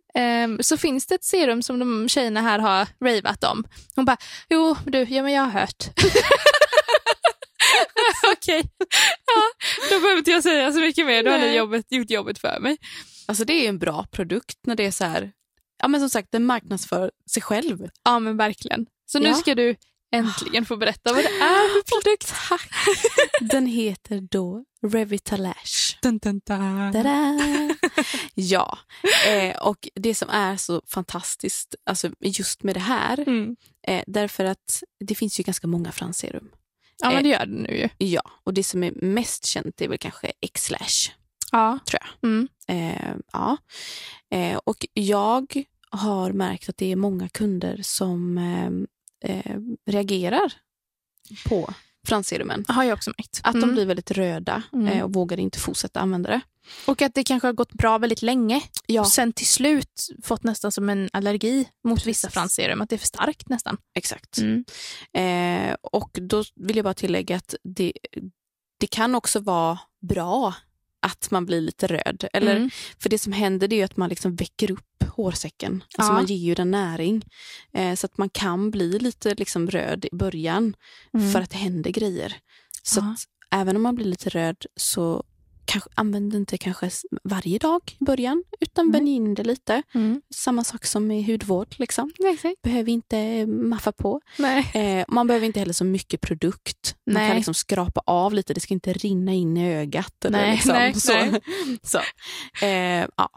um, 0.52 0.64
så 0.64 0.78
finns 0.78 1.08
det 1.08 1.16
ett 1.16 1.24
serum 1.24 1.62
som 1.62 1.80
de 1.80 2.10
tjejerna 2.10 2.42
här 2.42 2.60
har 2.60 2.88
ravat 3.06 3.44
om. 3.44 3.64
Hon 3.96 4.06
bara, 4.06 4.18
jo 4.50 4.76
du, 4.86 5.04
ja, 5.04 5.24
men 5.24 5.34
jag 5.34 5.44
har 5.44 5.60
hört. 5.60 5.84
Okej, 8.34 8.60
okay. 8.60 8.72
ja, 9.26 9.42
då 9.90 10.00
behöver 10.00 10.18
inte 10.18 10.32
jag 10.32 10.44
säga 10.44 10.72
så 10.72 10.80
mycket 10.80 11.06
mer. 11.06 11.24
Då 11.24 11.32
har 11.32 11.40
ni 11.40 11.56
jobbet, 11.56 11.86
gjort 11.90 12.10
jobbet 12.10 12.40
för 12.40 12.60
mig. 12.60 12.78
Alltså 13.26 13.46
det 13.46 13.54
är 13.54 13.70
en 13.70 13.80
bra 13.80 14.06
produkt 14.12 14.58
när 14.64 14.76
det 14.76 14.86
är 14.86 14.92
så 14.92 15.06
här, 15.06 15.32
ja 15.82 15.88
men 15.88 16.00
som 16.00 16.10
sagt 16.10 16.32
den 16.32 16.46
marknadsför 16.46 17.12
sig 17.32 17.42
själv. 17.42 17.90
Ja 18.04 18.20
men 18.20 18.38
verkligen. 18.38 18.86
Så 19.14 19.20
nu 19.20 19.28
ja. 19.28 19.36
ska 19.36 19.56
du 19.56 19.76
äntligen 20.12 20.66
få 20.66 20.78
berätta 20.78 21.14
vad 21.14 21.24
det 21.24 21.30
är 21.30 21.74
för 21.74 22.02
produkt. 22.02 22.34
Tack. 22.50 22.70
Den 23.52 23.66
heter 23.66 24.22
då 24.32 24.64
Revitalash. 24.88 25.98
Dun, 26.02 26.18
dun, 26.18 26.42
dun. 26.46 27.76
ja, 28.34 28.78
eh, 29.28 29.58
och 29.58 29.88
det 29.96 30.16
som 30.16 30.30
är 30.30 30.58
så 30.58 30.82
fantastiskt 30.88 31.76
alltså 31.86 32.10
just 32.20 32.64
med 32.64 32.76
det 32.76 32.80
här, 32.80 33.20
mm. 33.20 33.56
eh, 33.88 34.04
därför 34.08 34.46
att 34.46 34.84
det 35.00 35.16
finns 35.16 35.40
ju 35.40 35.44
ganska 35.44 35.68
många 35.68 35.92
fransserum. 35.92 36.50
Ja, 36.98 37.12
men 37.12 37.24
det 37.24 37.30
gör 37.30 37.46
det 37.46 37.62
nu 37.62 37.78
ju. 37.78 38.08
Ja, 38.08 38.32
och 38.44 38.54
det 38.54 38.64
som 38.64 38.84
är 38.84 38.92
mest 38.92 39.46
känt 39.46 39.82
är 39.82 39.88
väl 39.88 39.98
kanske 39.98 40.32
X-Slash. 40.42 41.14
Ja. 41.52 41.80
Tror 41.86 42.00
jag. 42.02 42.30
Mm. 42.30 42.48
Eh, 42.68 43.16
ja. 43.34 43.58
Eh, 44.32 44.58
och 44.58 44.86
jag 44.94 45.64
har 45.90 46.32
märkt 46.32 46.70
att 46.70 46.78
det 46.78 46.92
är 46.92 46.96
många 46.96 47.30
kunder 47.30 47.80
som 47.82 48.38
ehm, 48.38 48.88
eh, 49.24 49.58
reagerar 49.86 50.54
på 51.46 51.74
fransserumen. 52.08 52.66
har 52.68 52.84
jag 52.84 52.94
också 52.94 53.12
märkt. 53.18 53.42
Att 53.44 53.56
mm. 53.56 53.68
de 53.68 53.74
blir 53.74 53.86
väldigt 53.86 54.12
röda 54.12 54.64
mm. 54.74 54.88
eh, 54.88 55.04
och 55.04 55.14
vågar 55.14 55.40
inte 55.40 55.60
fortsätta 55.60 56.00
använda 56.00 56.30
det. 56.30 56.42
Och 56.86 57.02
att 57.02 57.14
det 57.14 57.24
kanske 57.24 57.48
har 57.48 57.54
gått 57.54 57.74
bra 57.74 57.98
väldigt 57.98 58.22
länge 58.22 58.62
ja. 58.86 59.02
och 59.02 59.08
sen 59.08 59.34
till 59.34 59.48
slut 59.48 60.08
fått 60.24 60.44
nästan 60.44 60.72
som 60.72 60.90
en 60.90 61.10
allergi 61.14 61.70
mot 61.84 61.96
Precis. 61.96 62.08
vissa 62.08 62.30
fransserum, 62.30 62.82
att 62.82 62.90
det 62.90 62.96
är 62.96 62.98
för 62.98 63.08
starkt 63.08 63.50
nästan. 63.50 63.78
Exakt. 63.96 64.38
Mm. 64.38 64.66
Eh, 65.14 65.76
och 65.82 66.10
då 66.22 66.44
vill 66.56 66.76
jag 66.76 66.84
bara 66.84 66.94
tillägga 66.94 67.36
att 67.36 67.56
det, 67.64 67.94
det 68.80 68.88
kan 68.88 69.16
också 69.16 69.40
vara 69.40 69.80
bra 70.02 70.54
att 71.02 71.32
man 71.32 71.46
blir 71.46 71.62
lite 71.62 71.88
röd. 71.88 72.26
Eller, 72.34 72.56
mm. 72.56 72.70
För 73.00 73.10
det 73.10 73.18
som 73.18 73.34
händer 73.34 73.74
är 73.74 73.86
att 73.86 73.98
man 73.98 74.10
liksom 74.10 74.36
väcker 74.36 74.72
upp 74.72 74.93
hårsäcken. 75.16 75.84
Alltså 75.98 76.12
ja. 76.12 76.16
Man 76.16 76.26
ger 76.26 76.38
ju 76.38 76.56
den 76.56 76.72
näring. 76.72 77.26
Eh, 77.74 77.96
så 77.96 78.06
att 78.06 78.18
man 78.18 78.30
kan 78.30 78.72
bli 78.72 79.00
lite 79.00 79.36
liksom 79.36 79.68
röd 79.68 80.06
i 80.06 80.16
början 80.16 80.76
mm. 81.14 81.32
för 81.32 81.42
att 81.42 81.50
det 81.50 81.58
händer 81.58 81.92
grejer. 81.92 82.36
Så 82.84 83.00
ja. 83.00 83.16
även 83.52 83.76
om 83.76 83.82
man 83.82 83.96
blir 83.96 84.06
lite 84.06 84.30
röd 84.30 84.66
så 84.76 85.24
kanske, 85.66 85.90
använd 85.96 86.34
inte 86.34 86.58
kanske 86.58 86.90
varje 87.24 87.58
dag 87.58 87.82
i 88.00 88.04
början, 88.04 88.44
utan 88.60 88.86
mm. 88.86 88.92
vänj 88.92 89.16
in 89.16 89.34
det 89.34 89.44
lite. 89.44 89.84
Mm. 89.94 90.22
Samma 90.36 90.64
sak 90.64 90.86
som 90.86 91.08
med 91.08 91.26
hudvård. 91.26 91.76
Liksom. 91.78 92.12
Exakt. 92.34 92.62
Behöver 92.62 92.92
inte 92.92 93.46
maffa 93.46 93.92
på. 93.92 94.22
Eh, 94.74 95.06
man 95.08 95.28
behöver 95.28 95.46
inte 95.46 95.60
heller 95.60 95.74
så 95.74 95.86
mycket 95.86 96.22
produkt. 96.22 96.96
Man 97.06 97.14
nej. 97.14 97.28
kan 97.28 97.36
liksom 97.36 97.54
skrapa 97.54 98.02
av 98.06 98.34
lite, 98.34 98.54
det 98.54 98.60
ska 98.60 98.74
inte 98.74 98.94
rinna 98.94 99.34
in 99.34 99.58
i 99.58 99.76
ögat. 99.76 100.26
Eller 100.26 100.42
nej, 100.42 100.52
liksom. 100.52 100.74
nej, 100.74 100.94
så. 100.94 101.40
så. 102.62 102.66
Eh, 102.66 103.08
ja. 103.18 103.30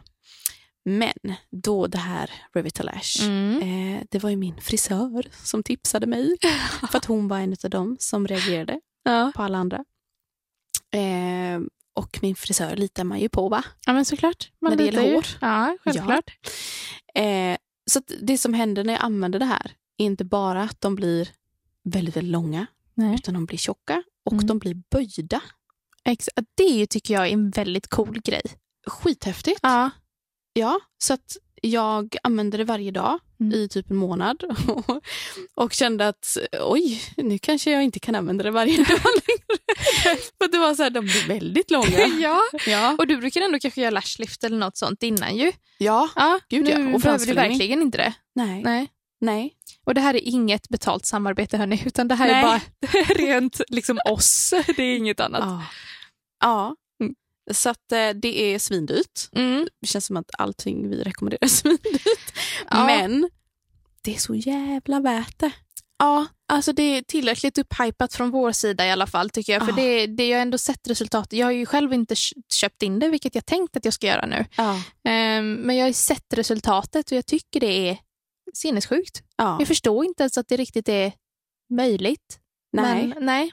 Men 0.89 1.35
då 1.51 1.87
det 1.87 1.99
här 1.99 2.31
Revitalash, 2.53 3.23
mm. 3.23 3.63
eh, 3.63 4.03
det 4.11 4.19
var 4.19 4.31
ju 4.31 4.37
min 4.37 4.61
frisör 4.61 5.29
som 5.45 5.63
tipsade 5.63 6.07
mig. 6.07 6.37
för 6.91 6.99
att 6.99 7.05
hon 7.05 7.29
var 7.29 7.39
en 7.39 7.57
av 7.65 7.71
dem 7.71 7.97
som 8.01 8.27
reagerade 8.27 8.81
ja. 9.03 9.33
på 9.35 9.43
alla 9.43 9.59
andra. 9.59 9.85
Eh, 10.91 11.61
och 11.95 12.19
min 12.23 12.37
frisör 12.37 12.77
litar 12.77 13.05
man 13.05 13.21
ju 13.21 13.29
på 13.29 13.49
va? 13.49 13.65
Ja 13.87 13.93
men 13.93 14.05
såklart. 14.05 14.51
Man 14.61 14.71
när 14.71 14.77
det 14.77 14.85
gäller 14.85 15.15
hår. 15.15 15.27
Ja, 15.41 15.77
självklart. 15.85 16.31
Ja. 17.15 17.23
Eh, 17.23 17.57
så 17.91 18.01
det 18.21 18.39
som 18.39 18.55
händer 18.55 18.85
när 18.85 18.93
jag 18.93 19.03
använder 19.03 19.39
det 19.39 19.45
här 19.45 19.73
är 19.97 20.05
inte 20.05 20.25
bara 20.25 20.63
att 20.63 20.81
de 20.81 20.95
blir 20.95 21.29
väldigt, 21.85 22.17
väldigt 22.17 22.33
långa, 22.33 22.67
Nej. 22.95 23.15
utan 23.15 23.35
de 23.35 23.47
blir 23.47 23.59
tjocka 23.59 24.03
och 24.25 24.33
mm. 24.33 24.47
de 24.47 24.59
blir 24.59 24.83
böjda. 24.91 25.41
Exakt. 26.05 26.39
Det 26.55 26.87
tycker 26.87 27.15
jag 27.15 27.29
är 27.29 27.33
en 27.33 27.51
väldigt 27.51 27.89
cool 27.89 28.21
grej. 28.21 28.43
Skithäftigt. 28.87 29.61
Ja. 29.63 29.91
Ja, 30.59 30.81
så 30.99 31.15
att 31.15 31.37
jag 31.63 32.17
använde 32.23 32.57
det 32.57 32.65
varje 32.65 32.91
dag 32.91 33.19
mm. 33.41 33.53
i 33.53 33.69
typ 33.69 33.91
en 33.91 33.97
månad 33.97 34.43
och 35.55 35.73
kände 35.73 36.09
att 36.09 36.37
oj, 36.61 37.03
nu 37.17 37.39
kanske 37.39 37.71
jag 37.71 37.85
inte 37.85 37.99
kan 37.99 38.15
använda 38.15 38.45
det 38.45 38.51
varje 38.51 38.77
dag 38.77 38.87
längre. 38.89 40.21
För 40.39 40.53
det 40.53 40.59
var 40.59 40.75
så 40.75 40.83
här, 40.83 40.91
de 40.91 41.01
blir 41.01 41.29
väldigt 41.29 41.71
långa. 41.71 42.07
ja. 42.21 42.41
ja, 42.67 42.97
och 42.99 43.07
du 43.07 43.17
brukar 43.17 43.41
ändå 43.41 43.59
kanske 43.59 43.81
göra 43.81 43.91
lashlift 43.91 44.45
eller 44.45 44.57
något 44.57 44.77
sånt 44.77 45.03
innan 45.03 45.37
ju. 45.37 45.53
Ja, 45.79 46.09
ja 46.17 46.41
gud 46.49 46.69
ja. 46.69 46.95
Och 46.95 47.01
behöver 47.01 47.27
du 47.27 47.33
verkligen 47.33 47.83
inte 47.83 47.99
det. 47.99 48.13
Nej. 48.35 48.63
Nej. 48.63 48.89
Nej. 49.21 49.53
Och 49.87 49.95
det 49.95 50.01
här 50.01 50.15
är 50.15 50.21
inget 50.29 50.69
betalt 50.69 51.07
samarbete 51.07 51.57
hörni, 51.57 51.83
utan 51.87 52.09
det 52.09 52.15
här 52.15 52.29
Nej. 52.29 52.37
är 52.37 52.43
bara 52.43 52.61
rent 53.15 53.61
liksom 53.69 53.99
oss. 54.11 54.55
Det 54.77 54.83
är 54.83 54.97
inget 54.97 55.21
annat. 55.21 55.41
Ja. 55.43 55.63
ja. 56.41 56.77
Så 57.51 57.69
att 57.71 57.93
eh, 57.93 58.09
det 58.09 58.55
är 58.55 58.59
svindyrt. 58.59 59.29
Mm. 59.33 59.69
Det 59.81 59.87
känns 59.87 60.07
som 60.07 60.17
att 60.17 60.31
allting 60.39 60.91
vi 60.91 61.03
rekommenderar 61.03 61.45
är 61.45 61.49
svindyrt. 61.49 62.33
Ja. 62.71 62.87
Men 62.87 63.31
det 64.03 64.15
är 64.15 64.19
så 64.19 64.35
jävla 64.35 65.01
värt 65.01 65.39
det. 65.39 65.51
Ja, 65.99 66.27
alltså 66.49 66.73
det 66.73 66.83
är 66.83 67.03
tillräckligt 67.03 67.59
upphypat 67.59 68.15
från 68.15 68.31
vår 68.31 68.53
sida 68.53 68.87
i 68.87 68.91
alla 68.91 69.07
fall 69.07 69.31
tycker 69.31 69.53
jag. 69.53 69.67
För 69.67 69.73
det, 69.73 70.07
det, 70.07 70.29
jag 70.29 70.37
har 70.39 70.43
ändå 70.43 70.59
sett 70.59 70.89
resultatet. 70.89 71.33
Jag 71.33 71.47
har 71.47 71.53
ju 71.53 71.67
själv 71.67 71.93
inte 71.93 72.15
köpt 72.53 72.83
in 72.83 72.99
det, 72.99 73.09
vilket 73.09 73.35
jag 73.35 73.47
tänkt 73.47 73.77
att 73.77 73.85
jag 73.85 73.95
ska 73.95 74.07
göra 74.07 74.27
nu. 74.27 74.45
Ja. 74.57 74.71
Um, 75.39 75.55
men 75.55 75.77
jag 75.77 75.87
har 75.87 75.93
sett 75.93 76.35
resultatet 76.35 77.11
och 77.11 77.17
jag 77.17 77.27
tycker 77.27 77.61
det 77.61 77.89
är 77.89 77.99
sinnessjukt. 78.55 79.23
Ja. 79.37 79.57
Jag 79.59 79.69
förstår 79.69 80.05
inte 80.05 80.23
ens 80.23 80.39
att 80.39 80.49
det 80.49 80.57
riktigt 80.57 80.89
är 80.89 81.13
möjligt. 81.71 82.39
Nej. 82.73 83.07
Men, 83.07 83.25
nej. 83.27 83.53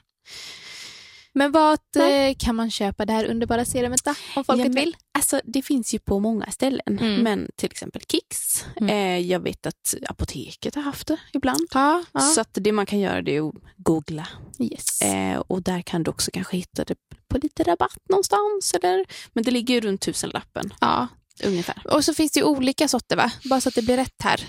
Men 1.34 1.52
vart 1.52 1.96
eh, 1.96 2.34
kan 2.38 2.56
man 2.56 2.70
köpa 2.70 3.06
det 3.06 3.12
här 3.12 3.24
underbara 3.24 3.64
serumet 3.64 4.04
då, 4.04 4.10
om 4.10 4.44
folket 4.44 4.64
ja, 4.64 4.72
men, 4.72 4.74
vill? 4.74 4.96
Alltså, 5.12 5.40
det 5.44 5.62
finns 5.62 5.94
ju 5.94 5.98
på 5.98 6.20
många 6.20 6.50
ställen, 6.50 6.98
mm. 6.98 7.22
men 7.22 7.50
till 7.56 7.70
exempel 7.70 8.02
Kicks. 8.08 8.64
Mm. 8.76 8.90
Eh, 8.90 9.30
jag 9.30 9.40
vet 9.40 9.66
att 9.66 9.94
apoteket 10.08 10.74
har 10.74 10.82
haft 10.82 11.06
det 11.06 11.16
ibland. 11.32 11.68
Ja, 11.74 12.04
ja. 12.12 12.20
Så 12.20 12.44
det 12.52 12.72
man 12.72 12.86
kan 12.86 12.98
göra 12.98 13.22
det 13.22 13.36
är 13.36 13.48
att 13.48 13.54
googla. 13.76 14.28
Yes. 14.58 15.02
Eh, 15.02 15.38
och 15.38 15.62
där 15.62 15.82
kan 15.82 16.02
du 16.02 16.10
också 16.10 16.30
kanske 16.30 16.56
hitta 16.56 16.84
det 16.84 16.94
på 17.28 17.38
lite 17.38 17.62
rabatt 17.62 17.98
någonstans. 18.08 18.74
Eller, 18.74 19.04
men 19.32 19.44
det 19.44 19.50
ligger 19.50 19.74
ju 19.74 19.80
runt 19.80 20.00
tusenlappen. 20.00 20.74
Ja. 20.80 21.08
Ungefär. 21.44 21.86
Och 21.94 22.04
så 22.04 22.14
finns 22.14 22.32
det 22.32 22.40
ju 22.40 22.46
olika 22.46 22.88
sorter 22.88 23.16
va? 23.16 23.32
Bara 23.44 23.60
så 23.60 23.68
att 23.68 23.74
det 23.74 23.82
blir 23.82 23.96
rätt 23.96 24.22
här. 24.24 24.40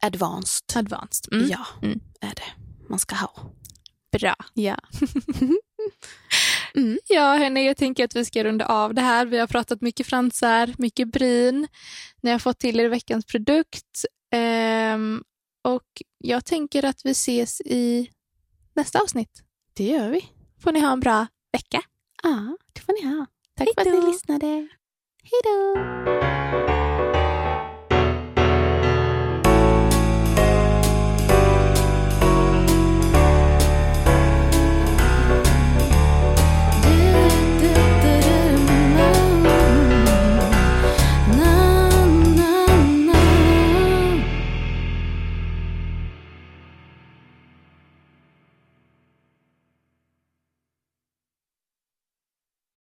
Advanced. 0.00 0.76
Advanced. 0.76 1.32
Mm. 1.32 1.48
Ja, 1.50 1.66
mm. 1.82 2.00
är 2.20 2.34
det 2.34 2.52
man 2.88 2.98
ska 2.98 3.14
ha. 3.14 3.52
Bra. 4.12 4.36
Ja. 4.54 4.76
Mm. 6.76 6.98
Ja, 7.08 7.36
hörni, 7.36 7.66
jag 7.66 7.76
tänker 7.76 8.04
att 8.04 8.16
vi 8.16 8.24
ska 8.24 8.44
runda 8.44 8.66
av 8.66 8.94
det 8.94 9.02
här. 9.02 9.26
Vi 9.26 9.38
har 9.38 9.46
pratat 9.46 9.80
mycket 9.80 10.06
fransar, 10.06 10.74
mycket 10.78 11.08
bryn. 11.08 11.68
Ni 12.20 12.30
har 12.30 12.38
fått 12.38 12.58
till 12.58 12.80
er 12.80 12.88
veckans 12.88 13.26
produkt. 13.26 14.04
Um, 14.94 15.22
och 15.64 16.02
jag 16.18 16.44
tänker 16.44 16.84
att 16.84 17.00
vi 17.04 17.10
ses 17.10 17.60
i 17.60 18.10
nästa 18.74 19.00
avsnitt. 19.00 19.42
Det 19.76 19.84
gör 19.84 20.10
vi. 20.10 20.24
Får 20.62 20.72
ni 20.72 20.80
ha 20.80 20.92
en 20.92 21.00
bra 21.00 21.26
vecka. 21.52 21.82
Ja, 22.22 22.56
det 22.72 22.80
får 22.80 22.92
ni 23.02 23.16
ha. 23.16 23.26
Tack 23.56 23.68
Hejdå. 23.76 23.90
för 23.90 23.98
att 23.98 24.04
ni 24.04 24.10
lyssnade. 24.10 24.46
Hej 25.22 25.40
då! 25.44 26.65